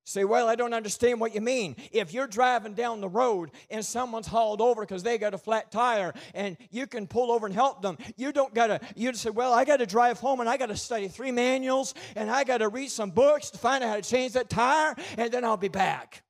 Say, 0.08 0.24
well, 0.24 0.48
I 0.48 0.54
don't 0.54 0.72
understand 0.72 1.18
what 1.18 1.34
you 1.34 1.40
mean. 1.40 1.74
If 1.90 2.14
you're 2.14 2.28
driving 2.28 2.74
down 2.74 3.00
the 3.00 3.08
road 3.08 3.50
and 3.70 3.84
someone's 3.84 4.28
hauled 4.28 4.60
over 4.60 4.82
because 4.82 5.02
they 5.02 5.18
got 5.18 5.34
a 5.34 5.38
flat 5.38 5.72
tire 5.72 6.14
and 6.32 6.56
you 6.70 6.86
can 6.86 7.08
pull 7.08 7.32
over 7.32 7.44
and 7.44 7.52
help 7.52 7.82
them, 7.82 7.98
you 8.16 8.30
don't 8.30 8.54
got 8.54 8.68
to, 8.68 8.80
You'd 8.94 9.16
say, 9.16 9.30
well, 9.30 9.52
I 9.52 9.64
got 9.64 9.78
to 9.78 9.86
drive 9.86 10.20
home 10.20 10.38
and 10.38 10.48
I 10.48 10.58
got 10.58 10.66
to 10.66 10.76
study 10.76 11.08
three 11.08 11.32
manuals 11.32 11.92
and 12.14 12.30
I 12.30 12.44
got 12.44 12.58
to 12.58 12.68
read 12.68 12.92
some 12.92 13.10
books 13.10 13.50
to 13.50 13.58
find 13.58 13.82
out 13.82 13.88
how 13.88 13.96
to 13.96 14.02
change 14.02 14.34
that 14.34 14.48
tire 14.48 14.94
and 15.18 15.32
then 15.32 15.44
I'll 15.44 15.56
be 15.56 15.66
back. 15.66 16.22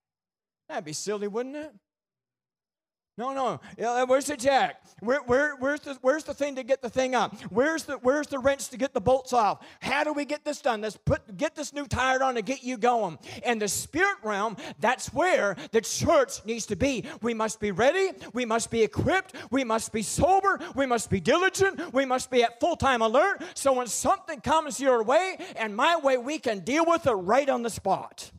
That'd 0.70 0.86
be 0.86 0.94
silly, 0.94 1.28
wouldn't 1.28 1.56
it? 1.56 1.70
No, 3.18 3.32
no. 3.32 3.60
Uh, 3.80 4.02
uh, 4.02 4.06
where's 4.06 4.26
the 4.26 4.36
jack? 4.36 4.82
Where, 5.00 5.20
where, 5.22 5.56
where's, 5.56 5.80
the, 5.80 5.96
where's 6.02 6.24
the 6.24 6.34
thing 6.34 6.56
to 6.56 6.62
get 6.62 6.82
the 6.82 6.90
thing 6.90 7.14
up? 7.14 7.34
Where's 7.50 7.84
the, 7.84 7.94
where's 7.94 8.26
the 8.26 8.38
wrench 8.38 8.68
to 8.68 8.76
get 8.76 8.92
the 8.92 9.00
bolts 9.00 9.32
off? 9.32 9.64
How 9.80 10.04
do 10.04 10.12
we 10.12 10.26
get 10.26 10.44
this 10.44 10.60
done? 10.60 10.82
Let's 10.82 10.98
put, 10.98 11.34
get 11.38 11.54
this 11.54 11.72
new 11.72 11.86
tire 11.86 12.22
on 12.22 12.34
to 12.34 12.42
get 12.42 12.62
you 12.62 12.76
going. 12.76 13.18
And 13.42 13.60
the 13.60 13.68
spirit 13.68 14.16
realm, 14.22 14.58
that's 14.80 15.14
where 15.14 15.56
the 15.72 15.80
church 15.80 16.44
needs 16.44 16.66
to 16.66 16.76
be. 16.76 17.04
We 17.22 17.32
must 17.32 17.58
be 17.58 17.70
ready. 17.70 18.10
We 18.34 18.44
must 18.44 18.70
be 18.70 18.82
equipped. 18.82 19.34
We 19.50 19.64
must 19.64 19.94
be 19.94 20.02
sober. 20.02 20.60
We 20.74 20.84
must 20.84 21.08
be 21.08 21.20
diligent. 21.20 21.94
We 21.94 22.04
must 22.04 22.30
be 22.30 22.42
at 22.42 22.60
full 22.60 22.76
time 22.76 23.00
alert. 23.00 23.42
So 23.54 23.72
when 23.72 23.86
something 23.86 24.42
comes 24.42 24.78
your 24.78 25.02
way 25.02 25.38
and 25.56 25.74
my 25.74 25.96
way, 25.96 26.18
we 26.18 26.38
can 26.38 26.60
deal 26.60 26.84
with 26.86 27.06
it 27.06 27.12
right 27.12 27.48
on 27.48 27.62
the 27.62 27.70
spot. 27.70 28.30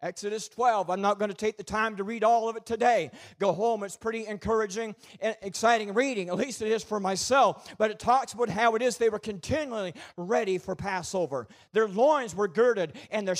Exodus 0.00 0.48
12. 0.48 0.90
I'm 0.90 1.00
not 1.00 1.18
going 1.18 1.30
to 1.30 1.36
take 1.36 1.56
the 1.56 1.64
time 1.64 1.96
to 1.96 2.04
read 2.04 2.22
all 2.22 2.48
of 2.48 2.56
it 2.56 2.64
today. 2.64 3.10
Go 3.38 3.52
home. 3.52 3.82
It's 3.82 3.96
pretty 3.96 4.26
encouraging 4.26 4.94
and 5.20 5.36
exciting 5.42 5.92
reading. 5.92 6.28
At 6.28 6.36
least 6.36 6.62
it 6.62 6.70
is 6.70 6.84
for 6.84 7.00
myself. 7.00 7.74
But 7.78 7.90
it 7.90 7.98
talks 7.98 8.32
about 8.32 8.48
how 8.48 8.76
it 8.76 8.82
is 8.82 8.96
they 8.96 9.08
were 9.08 9.18
continually 9.18 9.94
ready 10.16 10.58
for 10.58 10.76
Passover. 10.76 11.48
Their 11.72 11.88
loins 11.88 12.34
were 12.34 12.48
girded 12.48 12.92
and 13.10 13.26
their, 13.26 13.36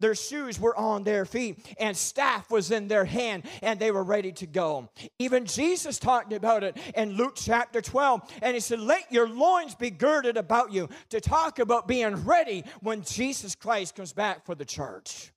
their 0.00 0.14
shoes 0.14 0.58
were 0.58 0.76
on 0.76 1.04
their 1.04 1.24
feet 1.24 1.64
and 1.78 1.96
staff 1.96 2.50
was 2.50 2.70
in 2.72 2.88
their 2.88 3.04
hand 3.04 3.44
and 3.62 3.78
they 3.78 3.92
were 3.92 4.04
ready 4.04 4.32
to 4.32 4.46
go. 4.46 4.90
Even 5.18 5.46
Jesus 5.46 5.98
talked 5.98 6.32
about 6.32 6.64
it 6.64 6.76
in 6.96 7.12
Luke 7.12 7.34
chapter 7.36 7.80
12. 7.80 8.22
And 8.42 8.54
he 8.54 8.60
said, 8.60 8.80
Let 8.80 9.12
your 9.12 9.28
loins 9.28 9.74
be 9.74 9.90
girded 9.90 10.36
about 10.36 10.72
you 10.72 10.88
to 11.10 11.20
talk 11.20 11.58
about 11.58 11.86
being 11.86 12.24
ready 12.24 12.64
when 12.80 13.02
Jesus 13.02 13.54
Christ 13.54 13.94
comes 13.94 14.12
back 14.12 14.44
for 14.44 14.54
the 14.54 14.64
church. 14.64 15.31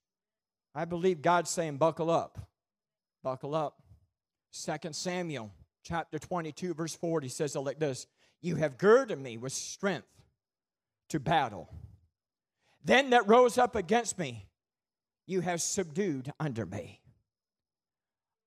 I 0.76 0.84
believe 0.84 1.22
God's 1.22 1.48
saying, 1.48 1.78
buckle 1.78 2.10
up. 2.10 2.38
Buckle 3.24 3.54
up. 3.54 3.80
2 4.52 4.92
Samuel 4.92 5.50
chapter 5.82 6.18
22, 6.18 6.74
verse 6.74 6.94
40 6.94 7.28
says 7.28 7.56
it 7.56 7.60
like 7.60 7.78
this 7.78 8.06
You 8.42 8.56
have 8.56 8.76
girded 8.76 9.18
me 9.18 9.38
with 9.38 9.52
strength 9.52 10.06
to 11.08 11.18
battle. 11.18 11.70
Then 12.84 13.10
that 13.10 13.26
rose 13.26 13.56
up 13.56 13.74
against 13.74 14.18
me, 14.18 14.46
you 15.26 15.40
have 15.40 15.62
subdued 15.62 16.30
under 16.38 16.66
me. 16.66 17.00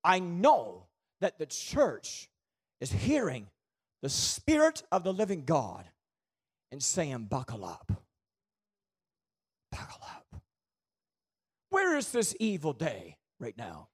I 0.04 0.20
know 0.20 0.86
that 1.20 1.38
the 1.38 1.46
church 1.46 2.30
is 2.80 2.92
hearing 2.92 3.48
the 4.02 4.08
Spirit 4.08 4.84
of 4.92 5.02
the 5.02 5.12
living 5.12 5.44
God 5.44 5.84
and 6.70 6.80
saying, 6.80 7.24
Buckle 7.24 7.64
up. 7.64 7.92
Buckle 9.72 10.00
up. 10.02 10.19
Where 11.70 11.96
is 11.96 12.12
this 12.12 12.36
evil 12.38 12.72
day 12.72 13.16
right 13.38 13.56
now? 13.56 13.88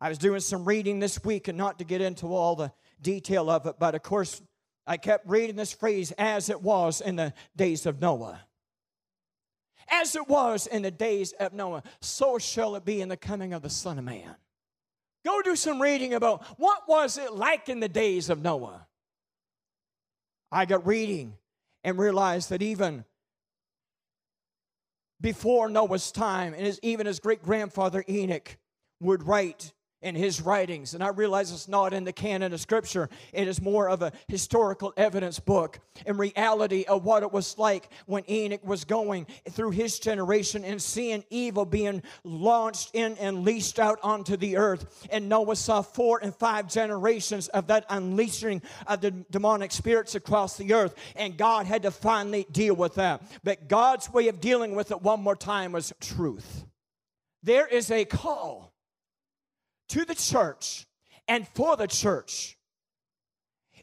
I 0.00 0.08
was 0.08 0.18
doing 0.18 0.40
some 0.40 0.64
reading 0.64 1.00
this 1.00 1.24
week, 1.24 1.48
and 1.48 1.58
not 1.58 1.78
to 1.78 1.84
get 1.84 2.00
into 2.00 2.26
all 2.26 2.54
the 2.54 2.72
detail 3.00 3.50
of 3.50 3.66
it, 3.66 3.76
but 3.78 3.94
of 3.94 4.02
course, 4.02 4.40
I 4.86 4.96
kept 4.96 5.28
reading 5.28 5.56
this 5.56 5.72
phrase 5.72 6.12
as 6.12 6.50
it 6.50 6.62
was 6.62 7.00
in 7.00 7.16
the 7.16 7.32
days 7.56 7.84
of 7.84 8.00
Noah. 8.00 8.40
As 9.90 10.14
it 10.14 10.28
was 10.28 10.66
in 10.66 10.82
the 10.82 10.90
days 10.90 11.32
of 11.32 11.52
Noah, 11.52 11.82
so 12.00 12.38
shall 12.38 12.76
it 12.76 12.84
be 12.84 13.00
in 13.00 13.08
the 13.08 13.16
coming 13.16 13.52
of 13.52 13.62
the 13.62 13.70
Son 13.70 13.98
of 13.98 14.04
Man. 14.04 14.36
Go 15.24 15.42
do 15.42 15.56
some 15.56 15.82
reading 15.82 16.14
about 16.14 16.44
what 16.58 16.88
was 16.88 17.18
it 17.18 17.34
like 17.34 17.68
in 17.68 17.80
the 17.80 17.88
days 17.88 18.30
of 18.30 18.40
Noah. 18.40 18.86
I 20.50 20.64
got 20.64 20.86
reading 20.86 21.34
and 21.84 21.98
realized 21.98 22.50
that 22.50 22.62
even 22.62 23.04
before 25.20 25.68
Noah's 25.68 26.12
time, 26.12 26.54
and 26.54 26.64
his, 26.64 26.78
even 26.82 27.06
his 27.06 27.20
great 27.20 27.42
grandfather 27.42 28.04
Enoch 28.08 28.56
would 29.00 29.22
write 29.26 29.72
in 30.00 30.14
his 30.14 30.40
writings. 30.40 30.94
And 30.94 31.02
I 31.02 31.08
realize 31.08 31.50
it's 31.52 31.68
not 31.68 31.92
in 31.92 32.04
the 32.04 32.12
canon 32.12 32.52
of 32.52 32.60
Scripture, 32.60 33.08
it 33.32 33.48
is 33.48 33.60
more 33.60 33.88
of 33.88 34.02
a 34.02 34.12
historical 34.28 34.92
evidence 34.96 35.40
book 35.40 35.80
in 36.06 36.16
reality 36.16 36.84
of 36.84 37.04
what 37.04 37.22
it 37.22 37.32
was 37.32 37.58
like 37.58 37.90
when 38.06 38.22
Enoch 38.30 38.64
was 38.64 38.84
going 38.84 39.26
through 39.50 39.70
his 39.70 39.98
generation 39.98 40.64
and 40.64 40.80
seeing 40.80 41.24
evil 41.30 41.64
being 41.64 42.02
launched 42.22 42.90
in 42.94 43.16
and 43.18 43.44
leashed 43.44 43.78
out 43.78 43.98
onto 44.02 44.36
the 44.36 44.56
earth. 44.56 45.06
And 45.10 45.28
Noah 45.28 45.56
saw 45.56 45.82
four 45.82 46.20
and 46.22 46.34
five 46.34 46.68
generations 46.68 47.48
of 47.48 47.66
that 47.68 47.84
unleashing 47.90 48.62
of 48.86 49.00
the 49.00 49.10
demonic 49.10 49.72
spirits 49.72 50.14
across 50.14 50.56
the 50.56 50.74
earth. 50.74 50.94
And 51.16 51.36
God 51.36 51.66
had 51.66 51.82
to 51.82 51.90
finally 51.90 52.46
deal 52.50 52.74
with 52.74 52.94
that. 52.94 53.22
But 53.42 53.68
God's 53.68 54.12
way 54.12 54.28
of 54.28 54.40
dealing 54.40 54.74
with 54.74 54.90
it 54.90 55.02
one 55.02 55.20
more 55.20 55.36
time 55.36 55.72
was 55.72 55.92
truth. 56.00 56.64
There 57.42 57.66
is 57.66 57.90
a 57.90 58.04
call 58.04 58.67
to 59.88 60.04
the 60.04 60.14
church 60.14 60.86
and 61.26 61.46
for 61.48 61.76
the 61.76 61.86
church 61.86 62.56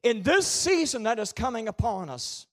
in 0.03 0.21
this 0.21 0.47
season 0.47 1.03
that 1.03 1.19
is 1.19 1.33
coming 1.33 1.67
upon 1.67 2.09
us 2.09 2.45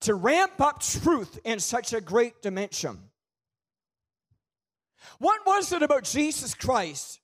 to 0.00 0.14
ramp 0.14 0.60
up 0.60 0.82
truth 0.82 1.38
in 1.44 1.58
such 1.58 1.94
a 1.94 2.00
great 2.00 2.42
dimension. 2.42 2.98
What 5.18 5.40
was 5.46 5.72
it 5.72 5.82
about 5.82 6.04
Jesus 6.04 6.54
Christ? 6.54 7.20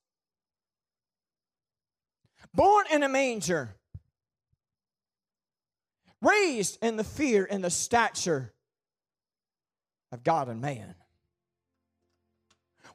Born 2.55 2.87
in 2.90 3.03
a 3.03 3.09
manger, 3.09 3.76
raised 6.22 6.79
in 6.83 6.96
the 6.96 7.05
fear 7.05 7.46
and 7.48 7.62
the 7.62 7.70
stature 7.70 8.53
of 10.11 10.24
God 10.24 10.48
and 10.48 10.61
man. 10.61 10.94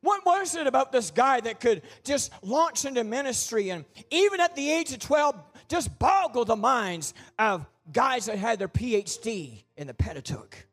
What 0.06 0.24
was 0.24 0.56
it 0.56 0.68
about 0.68 0.92
this 0.92 1.10
guy 1.10 1.40
that 1.42 1.60
could 1.60 1.82
just 2.04 2.32
launch 2.44 2.86
into 2.86 3.04
ministry 3.04 3.72
and 3.72 3.86
even 4.12 4.40
at 4.40 4.56
the 4.56 4.72
age 4.72 4.94
of 4.94 5.00
12 5.00 5.36
just 5.68 5.98
boggle 5.98 6.46
the 6.46 6.56
minds 6.56 7.16
of 7.40 7.66
guys 7.92 8.28
that 8.28 8.38
had 8.38 8.60
their 8.60 8.68
PhD 8.68 9.64
in 9.76 9.88
the 9.88 9.96
Pentateuch? 9.96 10.68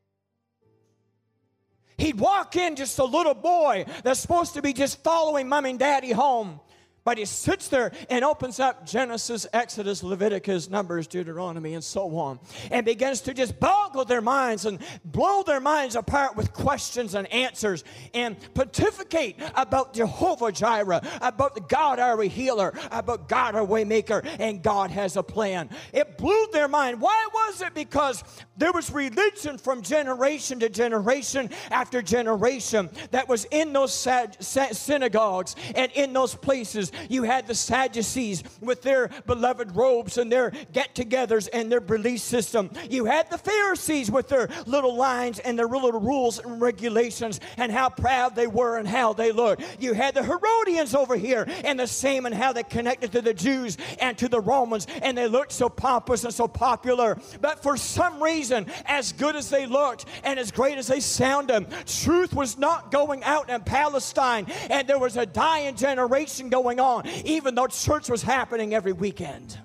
He'd 1.97 2.21
walk 2.21 2.57
in 2.57 2.77
just 2.77 2.99
a 2.99 3.05
little 3.05 3.33
boy 3.33 3.87
that's 4.05 4.21
supposed 4.21 4.53
to 4.53 4.61
be 4.61 4.75
just 4.75 5.03
following 5.03 5.49
mom 5.49 5.65
and 5.65 5.79
daddy 5.79 6.13
home. 6.13 6.61
But 7.05 7.19
he 7.19 7.25
sits 7.25 7.69
there 7.69 7.93
and 8.09 8.25
opens 8.25 8.61
up 8.61 8.87
Genesis, 8.87 9.47
Exodus, 9.53 10.03
Leviticus, 10.05 10.71
Numbers, 10.71 11.07
Deuteronomy, 11.09 11.75
and 11.75 11.83
so 11.83 12.17
on, 12.17 12.39
and 12.71 12.87
begins 12.87 13.23
to 13.23 13.35
just 13.35 13.59
boggle 13.59 14.05
their 14.05 14.21
minds 14.21 14.67
and 14.67 14.79
blow 15.05 15.43
their 15.43 15.61
minds 15.61 15.97
apart 15.97 16.37
with 16.37 16.53
questions 16.53 17.15
and 17.15 17.31
answers 17.33 17.83
and 18.15 18.37
pontificate 18.55 19.37
about 19.57 19.95
Jehovah 19.95 20.53
Jireh, 20.53 21.03
about 21.21 21.69
God 21.69 21.99
our 21.99 22.23
healer, 22.23 22.73
about 22.93 23.29
God 23.29 23.57
our 23.57 23.67
waymaker, 23.67 24.25
and 24.39 24.63
God 24.63 24.91
has 24.91 25.17
a 25.17 25.23
plan. 25.23 25.71
It 25.93 26.19
blew 26.19 26.47
their 26.53 26.69
mind. 26.69 27.01
Why 27.01 27.29
was 27.33 27.63
it? 27.63 27.75
Because 27.75 28.23
there 28.57 28.73
was 28.73 28.93
religion 28.93 29.59
from 29.59 29.83
generation 29.83 30.61
to 30.61 30.69
generation 30.69 31.51
after 31.71 32.01
generation 32.01 32.91
that 33.11 33.29
was 33.29 33.45
in 33.47 33.73
those 33.73 33.93
synagogues 33.93 35.57
and 35.75 35.91
in 35.93 36.13
those 36.13 36.35
places 36.35 36.92
you 37.09 37.23
had 37.23 37.47
the 37.47 37.55
Sadducees 37.55 38.43
with 38.61 38.83
their 38.83 39.09
beloved 39.27 39.75
robes 39.75 40.19
and 40.19 40.31
their 40.31 40.53
get 40.73 40.95
togethers 40.95 41.49
and 41.53 41.71
their 41.71 41.81
belief 41.81 42.21
system. 42.21 42.71
You 42.91 43.05
had 43.05 43.31
the 43.31 43.39
Pharisees 43.39 44.11
with 44.11 44.29
their 44.29 44.49
little 44.67 44.97
lines 44.97 45.39
and 45.39 45.59
their 45.59 45.67
little 45.67 46.01
rules 46.01 46.39
and 46.39 46.61
regulations 46.61 47.41
and 47.57 47.73
how 47.73 47.89
proud 47.89 48.35
they 48.35 48.47
were 48.47 48.79
and 48.79 48.87
how 48.87 49.13
they 49.13 49.33
looked. 49.33 49.63
You 49.81 49.95
had 49.95 50.15
the 50.15 50.23
Herodians 50.23 50.95
over 50.95 51.17
here 51.17 51.47
and 51.65 51.79
the 51.79 51.87
same 51.87 52.27
and 52.27 52.35
how 52.35 52.53
they 52.53 52.63
connected 52.63 53.13
to 53.13 53.21
the 53.21 53.35
Jews 53.35 53.77
and 54.01 54.17
to 54.19 54.29
the 54.29 54.41
Romans 54.41 54.87
and 55.03 55.17
they 55.17 55.29
looked 55.29 55.53
so 55.53 55.69
pompous 55.69 56.25
and 56.25 56.33
so 56.33 56.49
popular. 56.49 57.19
But 57.41 57.63
for 57.63 57.77
some 57.77 58.23
reason, 58.23 58.67
as 58.87 59.13
good 59.13 59.37
as 59.37 59.51
they 59.51 59.67
looked 59.67 60.07
and 60.25 60.39
as 60.39 60.51
great 60.51 60.79
as 60.79 60.87
they 60.87 61.01
sounded, 61.01 61.67
truth 61.87 62.35
was 62.35 62.59
not 62.59 62.91
going 62.91 63.23
out 63.25 63.51
in 63.51 63.61
Palestine 63.63 64.47
and 64.71 64.89
there 64.89 64.99
was 64.99 65.17
a 65.17 65.27
dying 65.27 65.77
generation 65.77 66.49
going 66.49 66.81
on, 66.81 66.82
even 67.25 67.55
though 67.55 67.67
church 67.67 68.09
was 68.09 68.23
happening 68.23 68.75
every 68.75 68.93
weekend. 68.93 69.59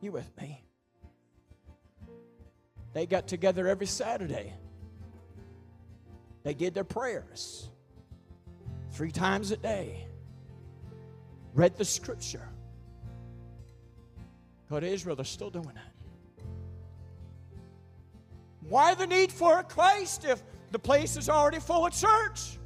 You 0.00 0.12
with 0.12 0.30
me? 0.40 0.62
They 2.92 3.06
got 3.06 3.28
together 3.28 3.68
every 3.68 3.86
Saturday. 3.86 4.54
They 6.42 6.54
did 6.54 6.74
their 6.74 6.84
prayers 6.84 7.68
three 8.92 9.12
times 9.12 9.50
a 9.50 9.56
day, 9.56 10.06
read 11.54 11.76
the 11.76 11.84
scripture. 11.84 12.48
Go 14.68 14.80
to 14.80 14.86
Israel, 14.86 15.16
they're 15.16 15.24
still 15.24 15.50
doing 15.50 15.72
that. 15.74 16.44
Why 18.68 18.94
the 18.94 19.06
need 19.06 19.32
for 19.32 19.58
a 19.58 19.64
Christ 19.64 20.24
if 20.24 20.42
the 20.70 20.78
place 20.78 21.16
is 21.16 21.28
already 21.28 21.58
full 21.58 21.86
of 21.86 21.92
church? 21.92 22.59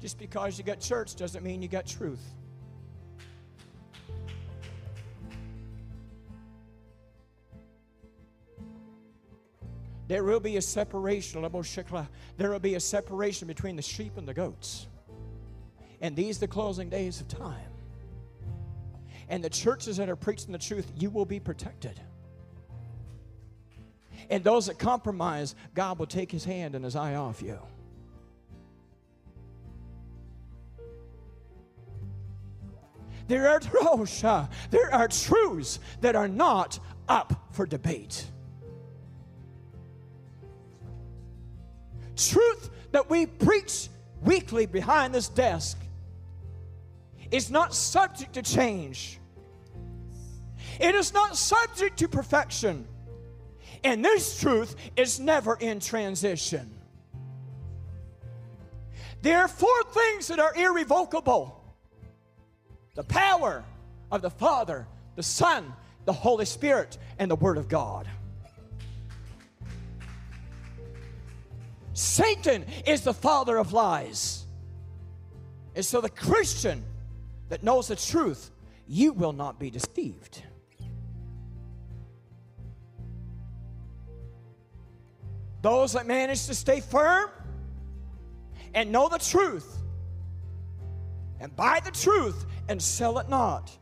Just 0.00 0.18
because 0.18 0.56
you 0.56 0.64
got 0.64 0.80
church 0.80 1.14
doesn't 1.14 1.44
mean 1.44 1.60
you 1.60 1.68
got 1.68 1.86
truth. 1.86 2.22
There 10.08 10.24
will 10.24 10.40
be 10.40 10.56
a 10.56 10.62
separation, 10.62 11.48
there 12.36 12.50
will 12.50 12.58
be 12.58 12.74
a 12.74 12.80
separation 12.80 13.46
between 13.46 13.76
the 13.76 13.82
sheep 13.82 14.16
and 14.16 14.26
the 14.26 14.34
goats. 14.34 14.88
And 16.00 16.16
these 16.16 16.38
the 16.38 16.48
closing 16.48 16.88
days 16.88 17.20
of 17.20 17.28
time. 17.28 17.70
And 19.28 19.44
the 19.44 19.50
churches 19.50 19.98
that 19.98 20.08
are 20.08 20.16
preaching 20.16 20.50
the 20.50 20.58
truth, 20.58 20.90
you 20.98 21.10
will 21.10 21.26
be 21.26 21.38
protected. 21.38 22.00
And 24.30 24.42
those 24.42 24.66
that 24.66 24.78
compromise, 24.78 25.54
God 25.74 26.00
will 26.00 26.06
take 26.06 26.32
his 26.32 26.44
hand 26.44 26.74
and 26.74 26.84
his 26.84 26.96
eye 26.96 27.14
off 27.14 27.40
you. 27.40 27.60
There 33.30 33.48
are, 33.48 33.60
oh, 33.82 34.48
there 34.72 34.92
are 34.92 35.06
truths 35.06 35.78
that 36.00 36.16
are 36.16 36.26
not 36.26 36.80
up 37.08 37.32
for 37.52 37.64
debate. 37.64 38.24
Truth 42.16 42.70
that 42.90 43.08
we 43.08 43.26
preach 43.26 43.88
weekly 44.20 44.66
behind 44.66 45.14
this 45.14 45.28
desk 45.28 45.78
is 47.30 47.52
not 47.52 47.72
subject 47.72 48.32
to 48.32 48.42
change. 48.42 49.20
It 50.80 50.96
is 50.96 51.14
not 51.14 51.36
subject 51.36 52.00
to 52.00 52.08
perfection. 52.08 52.84
And 53.84 54.04
this 54.04 54.40
truth 54.40 54.74
is 54.96 55.20
never 55.20 55.54
in 55.54 55.78
transition. 55.78 56.68
There 59.22 59.38
are 59.38 59.46
four 59.46 59.84
things 59.92 60.26
that 60.26 60.40
are 60.40 60.52
irrevocable 60.56 61.59
the 63.00 63.04
power 63.04 63.64
of 64.12 64.20
the 64.20 64.28
Father, 64.28 64.86
the 65.16 65.22
Son, 65.22 65.72
the 66.04 66.12
Holy 66.12 66.44
Spirit, 66.44 66.98
and 67.18 67.30
the 67.30 67.34
Word 67.34 67.56
of 67.56 67.66
God. 67.66 68.06
Satan 71.94 72.66
is 72.86 73.00
the 73.00 73.14
father 73.14 73.56
of 73.56 73.72
lies. 73.72 74.44
And 75.74 75.82
so, 75.82 76.02
the 76.02 76.10
Christian 76.10 76.84
that 77.48 77.62
knows 77.62 77.88
the 77.88 77.96
truth, 77.96 78.50
you 78.86 79.14
will 79.14 79.32
not 79.32 79.58
be 79.58 79.70
deceived. 79.70 80.42
Those 85.62 85.94
that 85.94 86.06
manage 86.06 86.44
to 86.48 86.54
stay 86.54 86.80
firm 86.80 87.30
and 88.74 88.92
know 88.92 89.08
the 89.08 89.18
truth 89.18 89.80
and 91.40 91.54
by 91.56 91.80
the 91.80 91.90
truth 91.90 92.44
and 92.70 92.80
sell 92.80 93.18
it 93.18 93.28
not. 93.28 93.76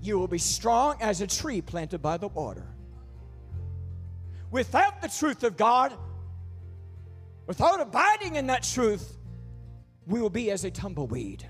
You 0.00 0.18
will 0.18 0.26
be 0.26 0.38
strong 0.38 0.96
as 1.02 1.20
a 1.20 1.26
tree 1.26 1.60
planted 1.60 2.00
by 2.00 2.16
the 2.16 2.28
water. 2.28 2.66
Without 4.50 5.02
the 5.02 5.08
truth 5.08 5.44
of 5.44 5.58
God, 5.58 5.92
without 7.46 7.80
abiding 7.80 8.36
in 8.36 8.46
that 8.46 8.62
truth, 8.62 9.18
we 10.06 10.20
will 10.20 10.30
be 10.30 10.50
as 10.50 10.64
a 10.64 10.70
tumbleweed. 10.70 11.46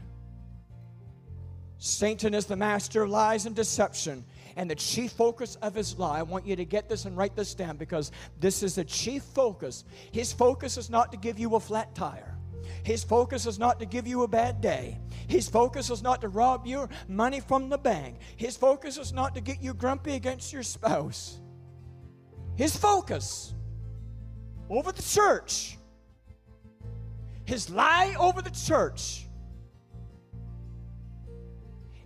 Satan 1.78 2.34
is 2.34 2.46
the 2.46 2.56
master 2.56 3.04
of 3.04 3.10
lies 3.10 3.46
and 3.46 3.54
deception 3.54 4.24
and 4.56 4.68
the 4.68 4.74
chief 4.74 5.12
focus 5.12 5.56
of 5.62 5.72
his 5.72 5.96
lie. 5.98 6.18
I 6.18 6.22
want 6.22 6.46
you 6.46 6.56
to 6.56 6.64
get 6.64 6.88
this 6.88 7.04
and 7.04 7.16
write 7.16 7.36
this 7.36 7.54
down 7.54 7.76
because 7.76 8.10
this 8.40 8.64
is 8.64 8.74
the 8.74 8.84
chief 8.84 9.22
focus. 9.22 9.84
His 10.10 10.32
focus 10.32 10.76
is 10.76 10.90
not 10.90 11.12
to 11.12 11.18
give 11.18 11.38
you 11.38 11.54
a 11.54 11.60
flat 11.60 11.94
tire. 11.94 12.36
His 12.82 13.04
focus 13.04 13.46
is 13.46 13.58
not 13.58 13.80
to 13.80 13.86
give 13.86 14.06
you 14.06 14.22
a 14.22 14.28
bad 14.28 14.60
day. 14.60 14.98
His 15.28 15.48
focus 15.48 15.90
is 15.90 16.02
not 16.02 16.20
to 16.22 16.28
rob 16.28 16.66
your 16.66 16.88
money 17.08 17.40
from 17.40 17.68
the 17.68 17.78
bank. 17.78 18.16
His 18.36 18.56
focus 18.56 18.98
is 18.98 19.12
not 19.12 19.34
to 19.34 19.40
get 19.40 19.62
you 19.62 19.74
grumpy 19.74 20.14
against 20.14 20.52
your 20.52 20.62
spouse. 20.62 21.40
His 22.56 22.76
focus 22.76 23.54
over 24.68 24.92
the 24.92 25.02
church, 25.02 25.78
his 27.44 27.70
lie 27.70 28.14
over 28.18 28.42
the 28.42 28.50
church, 28.50 29.26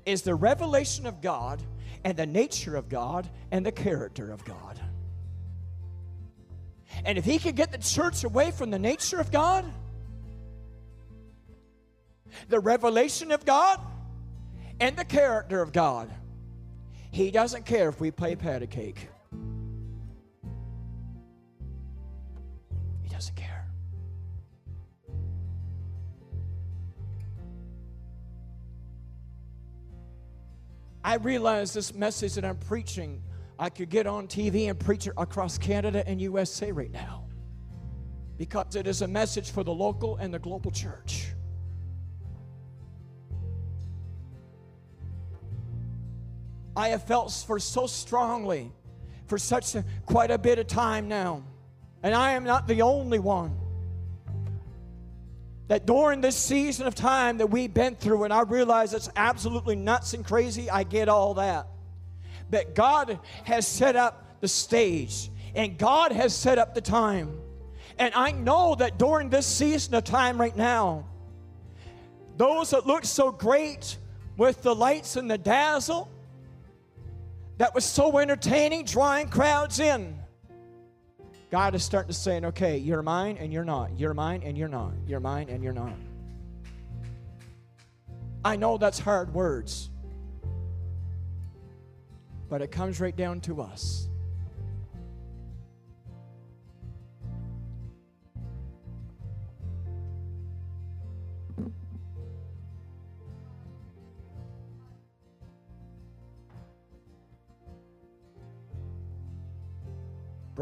is 0.05 0.23
the 0.23 0.35
revelation 0.35 1.07
of 1.07 1.21
God 1.21 1.63
and 2.05 2.17
the 2.17 2.27
nature 2.27 2.77
of 2.77 2.89
God 2.89 3.29
and 3.51 3.67
the 3.67 3.73
character 3.73 4.31
of 4.31 4.45
God. 4.45 4.81
And 7.05 7.19
if 7.19 7.25
he 7.25 7.39
could 7.39 7.57
get 7.57 7.73
the 7.73 7.79
church 7.79 8.25
away 8.25 8.53
from 8.53 8.71
the 8.71 8.79
nature 8.79 9.19
of 9.19 9.31
God, 9.31 9.65
the 12.49 12.61
revelation 12.61 13.33
of 13.33 13.45
God 13.45 13.81
and 14.81 14.97
the 14.97 15.05
character 15.05 15.63
of 15.63 15.73
God. 15.73 16.11
He 17.11 17.31
doesn't 17.31 17.65
care 17.65 17.89
if 17.89 18.01
we 18.01 18.11
play 18.11 18.37
patty 18.37 18.67
cake. 18.67 19.09
He 23.03 23.09
doesn't 23.09 23.37
care. 23.37 23.67
I 31.03 31.15
realize 31.15 31.73
this 31.73 31.95
message 31.95 32.35
that 32.35 32.45
I'm 32.45 32.59
preaching, 32.59 33.23
I 33.59 33.71
could 33.71 33.89
get 33.89 34.07
on 34.07 34.27
TV 34.27 34.69
and 34.69 34.79
preach 34.79 35.07
it 35.07 35.15
across 35.17 35.57
Canada 35.57 36.07
and 36.07 36.21
USA 36.21 36.73
right 36.73 36.91
now 36.91 37.27
because 38.37 38.77
it 38.77 38.87
is 38.87 39.03
a 39.03 39.09
message 39.09 39.51
for 39.51 39.65
the 39.65 39.73
local 39.73 40.17
and 40.17 40.35
the 40.35 40.39
global 40.39 40.71
church. 40.71 41.29
I 46.77 46.89
have 46.89 47.05
felt 47.05 47.33
for 47.47 47.59
so 47.59 47.87
strongly 47.87 48.71
for 49.27 49.39
such 49.39 49.75
a, 49.75 49.85
quite 50.05 50.31
a 50.31 50.39
bit 50.39 50.59
of 50.59 50.67
time 50.67 51.09
now. 51.09 51.43
And 52.03 52.15
I 52.15 52.33
am 52.33 52.45
not 52.45 52.69
the 52.69 52.83
only 52.83 53.19
one. 53.19 53.57
that 55.69 55.87
during 55.87 56.21
this 56.21 56.37
season 56.37 56.87
of 56.87 56.95
time 56.95 57.39
that 57.39 57.49
we've 57.49 57.73
been 57.73 57.97
through, 57.97 58.25
and 58.25 58.33
I 58.33 58.43
realize 58.43 58.95
it's 58.95 59.11
absolutely 59.17 59.75
nuts 59.75 60.15
and 60.15 60.25
crazy, 60.25 60.71
I 60.71 60.85
get 60.85 61.09
all 61.09 61.35
that. 61.35 61.67
But 62.51 62.75
God 62.75 63.19
has 63.45 63.67
set 63.67 63.97
up 63.97 64.41
the 64.41 64.49
stage, 64.49 65.31
and 65.55 65.77
God 65.77 66.13
has 66.13 66.35
set 66.35 66.59
up 66.59 66.75
the 66.75 66.81
time. 66.81 67.37
And 67.99 68.15
I 68.15 68.31
know 68.31 68.77
that 68.77 68.99
during 68.99 69.31
this 69.31 69.47
season 69.47 69.95
of 69.95 70.05
time 70.05 70.41
right 70.41 70.57
now, 70.57 71.07
those 72.37 72.71
that 72.71 72.87
look 72.87 73.05
so 73.05 73.33
great 73.33 73.97
with 74.37 74.63
the 74.63 74.75
lights 74.75 75.17
and 75.17 75.29
the 75.29 75.39
dazzle, 75.39 76.09
that 77.59 77.75
was 77.75 77.85
so 77.85 78.19
entertaining, 78.19 78.85
drawing 78.85 79.29
crowds 79.29 79.81
in. 79.81 80.19
God 81.51 81.75
is 81.75 81.85
starting 81.85 82.09
to 82.09 82.15
say, 82.15 82.41
okay, 82.41 82.77
you're 82.77 83.03
mine 83.03 83.39
and 83.39 83.53
you're 83.53 83.65
not. 83.65 83.99
You're 83.99 84.15
mine 84.15 84.43
and 84.45 84.59
you're 84.59 84.69
not. 84.69 84.93
You're 85.07 85.21
mine 85.21 85.49
and 85.49 85.63
you're 85.63 85.73
not. 85.73 85.95
I 88.45 88.57
know 88.57 88.79
that's 88.79 88.99
hard 88.99 89.33
words, 89.33 89.91
but 92.49 92.63
it 92.63 92.71
comes 92.71 93.01
right 93.01 93.17
down 93.17 93.41
to 93.43 93.63
us. 93.63 94.09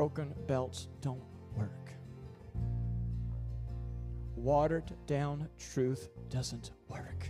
Broken 0.05 0.35
belts 0.47 0.89
don't 1.01 1.23
work. 1.57 1.89
Watered 4.37 4.93
down 5.07 5.49
truth 5.59 6.11
doesn't 6.29 6.73
work. 6.89 7.27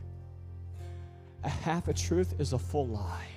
A 1.44 1.48
half 1.48 1.86
a 1.86 1.94
truth 1.94 2.34
is 2.40 2.52
a 2.52 2.58
full 2.58 2.88
lie. 2.88 3.28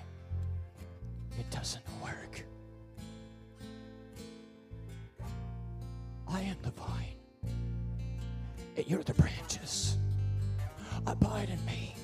It 1.37 1.47
doesn't 1.51 1.85
work. 2.01 2.45
I 6.27 6.41
am 6.41 6.57
the 6.63 6.71
vine, 6.71 7.19
and 8.75 8.87
you're 8.87 9.03
the 9.03 9.13
branches. 9.13 9.99
Abide 11.05 11.51
in 11.51 11.63
me, 11.63 11.95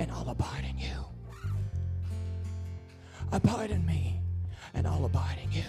and 0.00 0.10
I'll 0.10 0.28
abide 0.28 0.64
in 0.68 0.76
you. 0.76 1.04
Abide 3.30 3.70
in 3.70 3.86
me, 3.86 4.20
and 4.74 4.88
I'll 4.88 5.04
abide 5.04 5.38
in 5.40 5.52
you. 5.52 5.62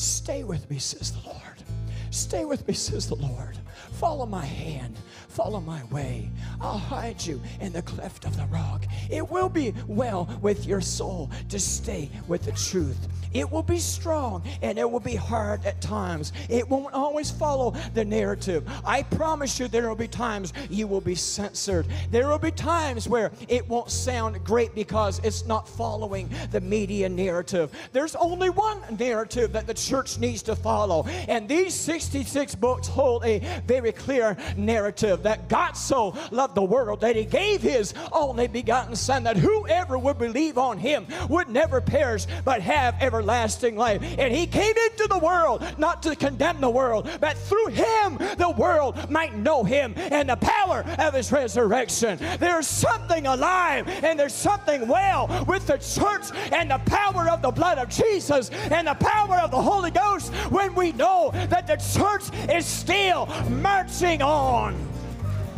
Stay 0.00 0.44
with 0.44 0.70
me, 0.70 0.78
says 0.78 1.12
the 1.12 1.28
Lord. 1.28 1.79
Stay 2.10 2.44
with 2.44 2.66
me, 2.66 2.74
says 2.74 3.08
the 3.08 3.14
Lord. 3.14 3.56
Follow 3.92 4.26
my 4.26 4.44
hand, 4.44 4.96
follow 5.28 5.60
my 5.60 5.82
way. 5.84 6.30
I'll 6.60 6.78
hide 6.78 7.24
you 7.24 7.40
in 7.60 7.72
the 7.72 7.82
cleft 7.82 8.24
of 8.24 8.36
the 8.36 8.46
rock. 8.46 8.84
It 9.10 9.28
will 9.30 9.48
be 9.48 9.74
well 9.86 10.28
with 10.42 10.66
your 10.66 10.80
soul 10.80 11.30
to 11.50 11.58
stay 11.58 12.10
with 12.26 12.44
the 12.44 12.52
truth. 12.52 13.08
It 13.32 13.50
will 13.50 13.62
be 13.62 13.78
strong 13.78 14.42
and 14.62 14.78
it 14.78 14.90
will 14.90 15.00
be 15.00 15.14
hard 15.14 15.64
at 15.64 15.80
times. 15.80 16.32
It 16.48 16.68
won't 16.68 16.94
always 16.94 17.30
follow 17.30 17.74
the 17.94 18.04
narrative. 18.04 18.68
I 18.84 19.02
promise 19.04 19.60
you, 19.60 19.68
there 19.68 19.88
will 19.88 19.94
be 19.94 20.08
times 20.08 20.52
you 20.68 20.86
will 20.86 21.00
be 21.00 21.14
censored. 21.14 21.86
There 22.10 22.26
will 22.28 22.38
be 22.38 22.50
times 22.50 23.08
where 23.08 23.30
it 23.48 23.68
won't 23.68 23.90
sound 23.90 24.42
great 24.44 24.74
because 24.74 25.20
it's 25.20 25.46
not 25.46 25.68
following 25.68 26.28
the 26.50 26.60
media 26.60 27.08
narrative. 27.08 27.70
There's 27.92 28.16
only 28.16 28.50
one 28.50 28.80
narrative 28.98 29.52
that 29.52 29.66
the 29.66 29.74
church 29.74 30.18
needs 30.18 30.42
to 30.44 30.56
follow, 30.56 31.06
and 31.28 31.48
these 31.48 31.74
66 32.00 32.54
books 32.54 32.88
hold 32.88 33.24
a 33.24 33.40
very 33.66 33.92
clear 33.92 34.36
narrative 34.56 35.22
that 35.22 35.48
God 35.48 35.72
so 35.72 36.14
loved 36.30 36.54
the 36.54 36.62
world 36.62 37.02
that 37.02 37.14
he 37.14 37.24
gave 37.24 37.60
his 37.60 37.92
only 38.12 38.48
begotten 38.48 38.96
Son, 38.96 39.22
that 39.24 39.36
whoever 39.36 39.98
would 39.98 40.18
believe 40.18 40.56
on 40.56 40.78
him 40.78 41.06
would 41.28 41.48
never 41.48 41.80
perish 41.80 42.26
but 42.44 42.62
have 42.62 42.96
everlasting 43.00 43.76
life. 43.76 44.02
And 44.18 44.34
he 44.34 44.46
came 44.46 44.74
into 44.90 45.06
the 45.08 45.18
world 45.18 45.62
not 45.78 46.02
to 46.04 46.16
condemn 46.16 46.60
the 46.60 46.70
world, 46.70 47.08
but 47.20 47.36
through 47.36 47.68
him 47.68 48.18
the 48.38 48.54
world 48.56 49.10
might 49.10 49.34
know 49.34 49.62
him 49.62 49.94
and 49.96 50.30
the 50.30 50.36
power 50.36 50.84
of 50.98 51.14
his 51.14 51.30
resurrection. 51.30 52.18
There's 52.38 52.66
something 52.66 53.26
alive 53.26 53.88
and 53.88 54.18
there's 54.18 54.34
something 54.34 54.88
well 54.88 55.44
with 55.46 55.66
the 55.66 55.78
church 55.78 56.30
and 56.52 56.70
the 56.70 56.78
power 56.78 57.28
of 57.28 57.42
the 57.42 57.50
blood 57.50 57.78
of 57.78 57.88
Jesus 57.88 58.50
and 58.50 58.86
the 58.86 58.94
power 58.94 59.36
of 59.36 59.50
the 59.50 59.60
Holy 59.60 59.90
Ghost 59.90 60.32
when 60.50 60.74
we 60.74 60.92
know 60.92 61.30
that 61.48 61.66
the 61.66 61.76
church 61.96 62.30
is 62.50 62.66
still 62.66 63.26
marching 63.48 64.22
on. 64.22 64.74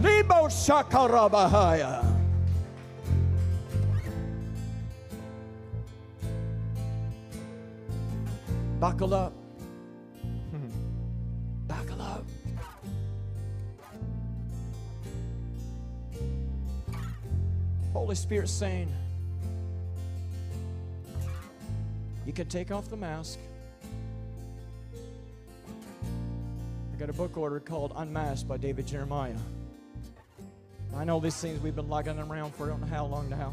Libo. 0.01 0.49
Buckle 8.81 9.14
up. 9.14 9.33
Hmm. 10.51 10.68
Buckle 11.68 12.03
up. 12.03 12.25
Holy 17.92 18.16
Spirit 18.16 18.49
saying, 18.49 18.92
You 22.27 22.33
can 22.33 22.49
take 22.49 22.73
off 22.73 22.88
the 22.88 22.97
mask. 22.97 23.38
Got 27.03 27.11
a 27.11 27.12
book 27.15 27.37
order 27.37 27.59
called 27.59 27.93
Unmasked 27.97 28.47
by 28.47 28.57
David 28.57 28.87
Jeremiah. 28.87 29.35
I 30.95 31.03
know 31.03 31.19
these 31.19 31.35
things 31.35 31.61
we've 31.61 31.75
been 31.75 31.88
lugging 31.88 32.17
around 32.17 32.55
for 32.55 32.67
I 32.67 32.69
don't 32.69 32.81
know 32.81 32.87
how 32.87 33.07
long 33.07 33.29
now. 33.29 33.53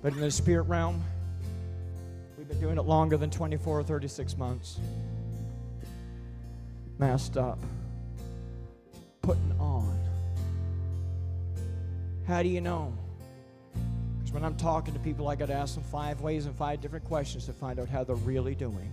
But 0.00 0.14
in 0.14 0.20
the 0.20 0.30
spirit 0.30 0.62
realm, 0.62 1.04
we've 2.38 2.48
been 2.48 2.58
doing 2.58 2.78
it 2.78 2.84
longer 2.84 3.18
than 3.18 3.28
24 3.28 3.80
or 3.80 3.82
36 3.82 4.38
months. 4.38 4.80
Masked 6.96 7.36
up, 7.36 7.58
putting 9.20 9.52
on. 9.60 10.00
How 12.26 12.42
do 12.42 12.48
you 12.48 12.62
know? 12.62 12.96
Because 14.20 14.32
when 14.32 14.42
I'm 14.42 14.56
talking 14.56 14.94
to 14.94 15.00
people, 15.00 15.28
I 15.28 15.34
got 15.34 15.48
to 15.48 15.54
ask 15.54 15.74
them 15.74 15.84
five 15.84 16.22
ways 16.22 16.46
and 16.46 16.56
five 16.56 16.80
different 16.80 17.04
questions 17.04 17.44
to 17.44 17.52
find 17.52 17.78
out 17.78 17.90
how 17.90 18.04
they're 18.04 18.16
really 18.16 18.54
doing. 18.54 18.90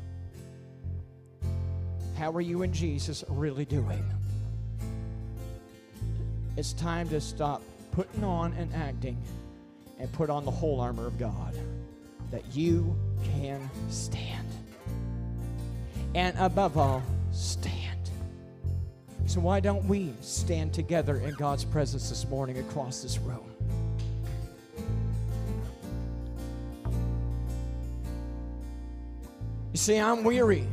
How 2.17 2.32
are 2.32 2.41
you 2.41 2.63
and 2.63 2.73
Jesus 2.73 3.25
really 3.28 3.65
doing? 3.65 4.04
It's 6.56 6.71
time 6.71 7.10
to 7.10 7.19
stop 7.19 7.62
putting 7.91 8.23
on 8.23 8.54
and 8.54 8.73
acting 8.73 9.21
and 9.99 10.12
put 10.13 10.30
on 10.30 10.45
the 10.45 10.51
whole 10.51 10.80
armor 10.80 11.08
of 11.08 11.19
God 11.19 11.58
that 12.32 12.56
you 12.56 12.95
can 13.23 13.69
stand. 13.89 14.47
And 16.13 16.38
above 16.39 16.78
all, 16.78 17.04
stand. 17.34 18.10
So, 19.25 19.41
why 19.41 19.60
don't 19.60 19.86
we 19.86 20.13
stand 20.21 20.73
together 20.73 21.17
in 21.17 21.34
God's 21.34 21.65
presence 21.65 22.10
this 22.10 22.25
morning 22.30 22.60
across 22.60 23.01
this 23.01 23.17
room? 23.19 23.51
You 29.73 29.78
see, 29.78 29.97
I'm 29.97 30.23
weary. 30.23 30.65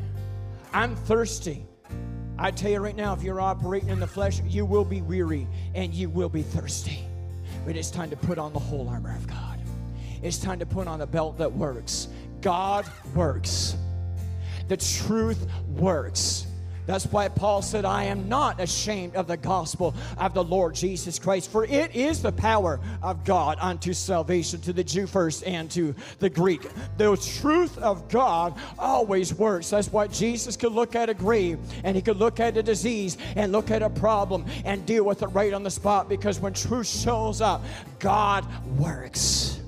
I'm 0.72 0.96
thirsty. 0.96 1.66
I 2.38 2.50
tell 2.50 2.70
you 2.70 2.80
right 2.80 2.96
now, 2.96 3.12
if 3.12 3.22
you're 3.22 3.40
operating 3.40 3.90
in 3.90 4.00
the 4.00 4.06
flesh, 4.06 4.40
you 4.46 4.64
will 4.64 4.84
be 4.84 5.02
weary 5.02 5.46
and 5.74 5.92
you 5.92 6.08
will 6.08 6.28
be 6.28 6.42
thirsty. 6.42 7.04
But 7.66 7.76
it's 7.76 7.90
time 7.90 8.10
to 8.10 8.16
put 8.16 8.38
on 8.38 8.52
the 8.52 8.58
whole 8.58 8.88
armor 8.88 9.14
of 9.14 9.26
God. 9.26 9.60
It's 10.22 10.38
time 10.38 10.58
to 10.58 10.66
put 10.66 10.86
on 10.88 11.00
a 11.02 11.06
belt 11.06 11.38
that 11.38 11.52
works. 11.52 12.08
God 12.40 12.86
works. 13.14 13.76
The 14.68 14.76
truth 14.76 15.46
works. 15.68 16.46
That's 16.84 17.06
why 17.06 17.28
Paul 17.28 17.62
said, 17.62 17.84
I 17.84 18.04
am 18.04 18.28
not 18.28 18.60
ashamed 18.60 19.14
of 19.14 19.28
the 19.28 19.36
gospel 19.36 19.94
of 20.18 20.34
the 20.34 20.42
Lord 20.42 20.74
Jesus 20.74 21.18
Christ, 21.18 21.50
for 21.50 21.64
it 21.64 21.94
is 21.94 22.22
the 22.22 22.32
power 22.32 22.80
of 23.02 23.24
God 23.24 23.58
unto 23.60 23.92
salvation 23.92 24.60
to 24.62 24.72
the 24.72 24.82
Jew 24.82 25.06
first 25.06 25.44
and 25.46 25.70
to 25.72 25.94
the 26.18 26.28
Greek. 26.28 26.62
The 26.96 27.16
truth 27.16 27.78
of 27.78 28.08
God 28.08 28.54
always 28.78 29.32
works. 29.32 29.70
That's 29.70 29.92
why 29.92 30.08
Jesus 30.08 30.56
could 30.56 30.72
look 30.72 30.96
at 30.96 31.08
a 31.08 31.14
grave 31.14 31.60
and 31.84 31.94
he 31.94 32.02
could 32.02 32.16
look 32.16 32.40
at 32.40 32.56
a 32.56 32.62
disease 32.62 33.16
and 33.36 33.52
look 33.52 33.70
at 33.70 33.82
a 33.82 33.90
problem 33.90 34.44
and 34.64 34.84
deal 34.84 35.04
with 35.04 35.22
it 35.22 35.28
right 35.28 35.52
on 35.52 35.62
the 35.62 35.70
spot 35.70 36.08
because 36.08 36.40
when 36.40 36.52
truth 36.52 36.88
shows 36.88 37.40
up, 37.40 37.62
God 38.00 38.44
works. 38.76 39.60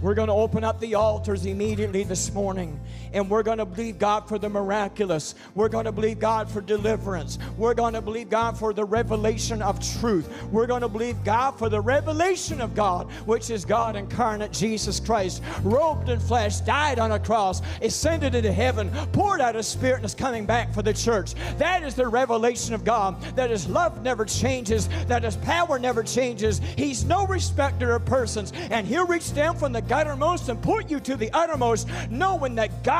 We're 0.00 0.14
going 0.14 0.28
to 0.28 0.34
open 0.34 0.62
up 0.62 0.78
the 0.78 0.94
altars 0.94 1.44
immediately 1.44 2.04
this 2.04 2.32
morning 2.32 2.78
and 3.12 3.28
we're 3.28 3.42
going 3.42 3.58
to 3.58 3.66
believe 3.66 3.98
God 3.98 4.28
for 4.28 4.38
the 4.38 4.48
miraculous. 4.48 5.34
We're 5.54 5.68
going 5.68 5.84
to 5.84 5.92
believe 5.92 6.18
God 6.18 6.50
for 6.50 6.60
deliverance. 6.60 7.38
We're 7.56 7.74
going 7.74 7.94
to 7.94 8.02
believe 8.02 8.30
God 8.30 8.58
for 8.58 8.72
the 8.72 8.84
revelation 8.84 9.62
of 9.62 9.80
truth. 10.00 10.28
We're 10.50 10.66
going 10.66 10.82
to 10.82 10.88
believe 10.88 11.22
God 11.24 11.58
for 11.58 11.68
the 11.68 11.80
revelation 11.80 12.60
of 12.60 12.74
God, 12.74 13.10
which 13.26 13.50
is 13.50 13.64
God 13.64 13.96
incarnate, 13.96 14.52
Jesus 14.52 15.00
Christ, 15.00 15.42
robed 15.62 16.08
in 16.08 16.20
flesh, 16.20 16.60
died 16.60 16.98
on 16.98 17.12
a 17.12 17.18
cross, 17.18 17.62
ascended 17.82 18.34
into 18.34 18.52
heaven, 18.52 18.90
poured 19.12 19.40
out 19.40 19.54
His 19.54 19.66
Spirit, 19.66 19.96
and 19.96 20.04
is 20.04 20.14
coming 20.14 20.46
back 20.46 20.72
for 20.72 20.82
the 20.82 20.92
church. 20.92 21.34
That 21.56 21.82
is 21.82 21.94
the 21.94 22.08
revelation 22.08 22.74
of 22.74 22.84
God. 22.84 23.20
That 23.36 23.50
His 23.50 23.68
love 23.68 24.02
never 24.02 24.24
changes, 24.24 24.88
that 25.06 25.22
His 25.22 25.36
power 25.36 25.78
never 25.78 26.02
changes. 26.02 26.60
He's 26.76 27.04
no 27.04 27.26
respecter 27.26 27.94
of 27.94 28.04
persons, 28.04 28.52
and 28.70 28.86
He'll 28.86 29.06
reach 29.06 29.34
down 29.34 29.56
from 29.56 29.72
the 29.72 29.82
guttermost 29.82 30.48
and 30.48 30.60
put 30.60 30.90
you 30.90 31.00
to 31.00 31.16
the 31.16 31.30
uttermost, 31.32 31.88
knowing 32.10 32.54
that 32.56 32.82
God 32.82 32.97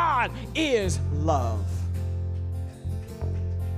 is 0.55 0.99
love. 1.12 1.64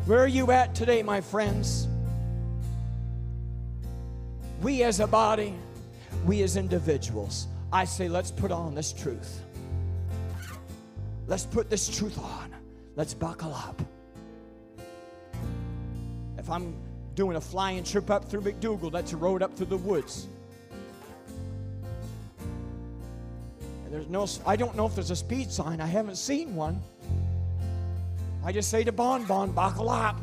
Where 0.06 0.20
are 0.20 0.26
you 0.28 0.50
at 0.50 0.74
today, 0.74 1.02
my 1.02 1.20
friends? 1.20 1.86
We 4.62 4.82
as 4.82 5.00
a 5.00 5.06
body, 5.06 5.54
we 6.26 6.42
as 6.42 6.56
individuals, 6.56 7.46
I 7.72 7.84
say, 7.84 8.08
let's 8.08 8.30
put 8.30 8.50
on 8.50 8.74
this 8.74 8.92
truth. 8.92 9.42
Let's 11.26 11.44
put 11.44 11.70
this 11.70 11.88
truth 11.88 12.18
on. 12.18 12.54
Let's 12.96 13.14
buckle 13.14 13.54
up. 13.54 13.80
If 16.38 16.50
I'm 16.50 16.74
doing 17.14 17.36
a 17.36 17.40
flying 17.40 17.84
trip 17.84 18.10
up 18.10 18.24
through 18.24 18.40
McDougall, 18.40 18.90
that's 18.90 19.12
a 19.12 19.16
road 19.16 19.42
up 19.42 19.56
through 19.56 19.66
the 19.66 19.76
woods. 19.76 20.26
There's 23.91 24.09
no, 24.09 24.26
I 24.47 24.55
don't 24.55 24.76
know 24.76 24.86
if 24.86 24.95
there's 24.95 25.11
a 25.11 25.16
speed 25.16 25.51
sign. 25.51 25.80
I 25.80 25.86
haven't 25.86 26.16
seen 26.16 26.55
one. 26.55 26.80
I 28.45 28.53
just 28.53 28.70
say 28.70 28.84
to 28.84 28.93
Bon 28.93 29.24
Bon, 29.24 29.51
buckle 29.51 29.91
up. 29.91 30.18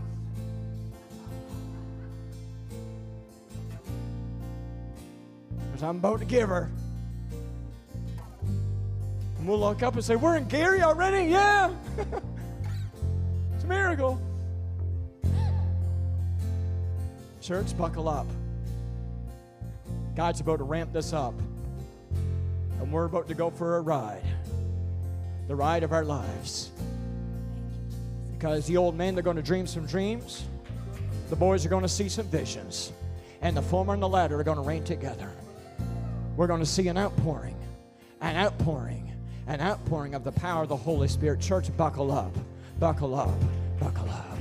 Because 5.65 5.83
I'm 5.83 5.97
about 5.97 6.19
to 6.19 6.25
give 6.25 6.47
her. 6.47 6.71
And 9.37 9.47
we'll 9.47 9.59
look 9.59 9.83
up 9.83 9.95
and 9.95 10.03
say, 10.03 10.15
We're 10.15 10.37
in 10.37 10.47
Gary 10.47 10.81
already? 10.81 11.29
Yeah. 11.29 11.75
it's 13.53 13.63
a 13.65 13.67
miracle. 13.67 14.19
Church, 17.41 17.77
buckle 17.77 18.07
up. 18.07 18.27
God's 20.15 20.39
about 20.39 20.57
to 20.57 20.63
ramp 20.63 20.93
this 20.93 21.11
up. 21.11 21.33
And 22.79 22.91
we're 22.91 23.05
about 23.05 23.27
to 23.27 23.33
go 23.33 23.49
for 23.49 23.77
a 23.77 23.81
ride 23.81 24.23
the 25.47 25.55
ride 25.55 25.83
of 25.83 25.93
our 25.93 26.03
lives. 26.03 26.71
Because 28.33 28.67
the 28.67 28.77
old 28.77 28.95
men, 28.95 29.15
they're 29.15 29.23
going 29.23 29.37
to 29.37 29.41
dream 29.41 29.65
some 29.65 29.85
dreams, 29.85 30.43
the 31.29 31.35
boys 31.35 31.65
are 31.65 31.69
going 31.69 31.83
to 31.83 31.89
see 31.89 32.09
some 32.09 32.27
visions, 32.27 32.91
and 33.41 33.55
the 33.55 33.61
former 33.61 33.93
and 33.93 34.03
the 34.03 34.09
latter 34.09 34.39
are 34.39 34.43
going 34.43 34.57
to 34.57 34.63
rain 34.63 34.83
together. 34.83 35.31
We're 36.35 36.47
going 36.47 36.59
to 36.59 36.65
see 36.65 36.87
an 36.87 36.97
outpouring, 36.97 37.55
an 38.21 38.35
outpouring, 38.35 39.11
an 39.47 39.61
outpouring 39.61 40.13
of 40.13 40.23
the 40.23 40.31
power 40.33 40.63
of 40.63 40.69
the 40.69 40.75
Holy 40.75 41.07
Spirit. 41.07 41.39
Church, 41.39 41.75
buckle 41.75 42.11
up, 42.11 42.35
buckle 42.79 43.15
up, 43.15 43.33
buckle 43.79 44.09
up. 44.09 44.37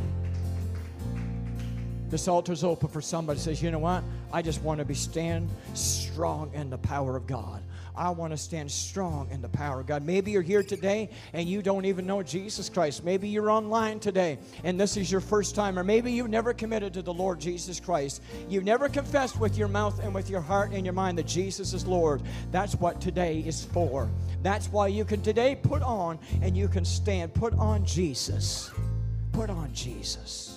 This 2.09 2.29
altar's 2.29 2.63
open 2.63 2.89
for 2.89 3.01
somebody 3.01 3.39
says, 3.39 3.63
you 3.63 3.71
know 3.71 3.79
what? 3.79 4.05
I 4.33 4.43
just 4.43 4.63
want 4.63 4.79
to 4.79 4.85
be 4.85 4.95
stand 4.95 5.49
strong 5.75 6.53
in 6.55 6.71
the 6.71 6.79
power 6.79 7.17
of 7.17 7.27
God. 7.27 7.63
I 7.97 8.11
want 8.11 8.33
to 8.33 8.37
stand 8.37 8.71
strong 8.71 9.31
in 9.31 9.41
the 9.41 9.49
power 9.49 9.81
of 9.81 9.87
God. 9.87 10.05
Maybe 10.05 10.31
you're 10.31 10.43
here 10.43 10.63
today 10.63 11.11
and 11.33 11.49
you 11.49 11.63
don't 11.63 11.85
even 11.85 12.07
know 12.07 12.23
Jesus 12.23 12.69
Christ. 12.69 13.05
Maybe 13.05 13.29
you're 13.29 13.51
online 13.51 14.01
today 14.01 14.39
and 14.65 14.79
this 14.79 14.97
is 14.97 15.11
your 15.11 15.21
first 15.21 15.55
time, 15.55 15.79
or 15.79 15.85
maybe 15.85 16.13
you've 16.13 16.31
never 16.31 16.53
committed 16.53 16.95
to 16.95 17.03
the 17.03 17.15
Lord 17.15 17.41
Jesus 17.41 17.81
Christ. 17.81 18.23
You've 18.49 18.65
never 18.65 18.89
confessed 18.89 19.41
with 19.41 19.57
your 19.57 19.69
mouth 19.69 19.99
and 20.03 20.15
with 20.15 20.29
your 20.29 20.41
heart 20.41 20.73
and 20.73 20.85
your 20.85 20.93
mind 20.93 21.19
that 21.19 21.27
Jesus 21.27 21.73
is 21.73 21.87
Lord. 21.87 22.23
That's 22.51 22.75
what 22.75 23.01
today 23.01 23.41
is 23.41 23.65
for. 23.65 24.11
That's 24.43 24.69
why 24.69 24.89
you 24.89 25.05
can 25.05 25.23
today 25.23 25.57
put 25.57 25.83
on 25.83 26.19
and 26.43 26.57
you 26.57 26.69
can 26.69 26.85
stand. 26.85 27.35
Put 27.35 27.55
on 27.55 27.85
Jesus. 27.85 28.71
Put 29.33 29.51
on 29.51 29.73
Jesus. 29.73 30.56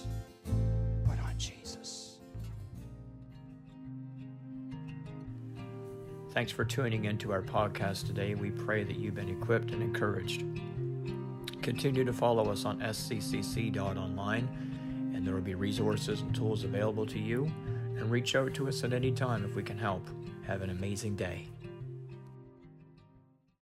Thanks 6.32 6.52
for 6.52 6.64
tuning 6.64 7.06
into 7.06 7.32
our 7.32 7.42
podcast 7.42 8.06
today. 8.06 8.36
We 8.36 8.52
pray 8.52 8.84
that 8.84 8.98
you've 8.98 9.16
been 9.16 9.30
equipped 9.30 9.72
and 9.72 9.82
encouraged. 9.82 10.44
Continue 11.64 12.06
to 12.06 12.14
follow 12.14 12.52
us 12.52 12.66
on 12.66 12.80
sccc.online, 12.80 14.48
and 15.16 15.26
there 15.26 15.34
will 15.34 15.42
be 15.42 15.56
resources 15.56 16.22
and 16.22 16.34
tools 16.34 16.64
available 16.64 17.08
to 17.08 17.20
you. 17.20 17.52
And 17.98 18.12
reach 18.12 18.36
out 18.36 18.54
to 18.54 18.68
us 18.68 18.84
at 18.84 18.94
any 18.94 19.12
time 19.12 19.44
if 19.44 19.56
we 19.56 19.64
can 19.64 19.78
help. 19.78 20.08
Have 20.46 20.62
an 20.62 20.70
amazing 20.70 21.16
day. 21.16 21.48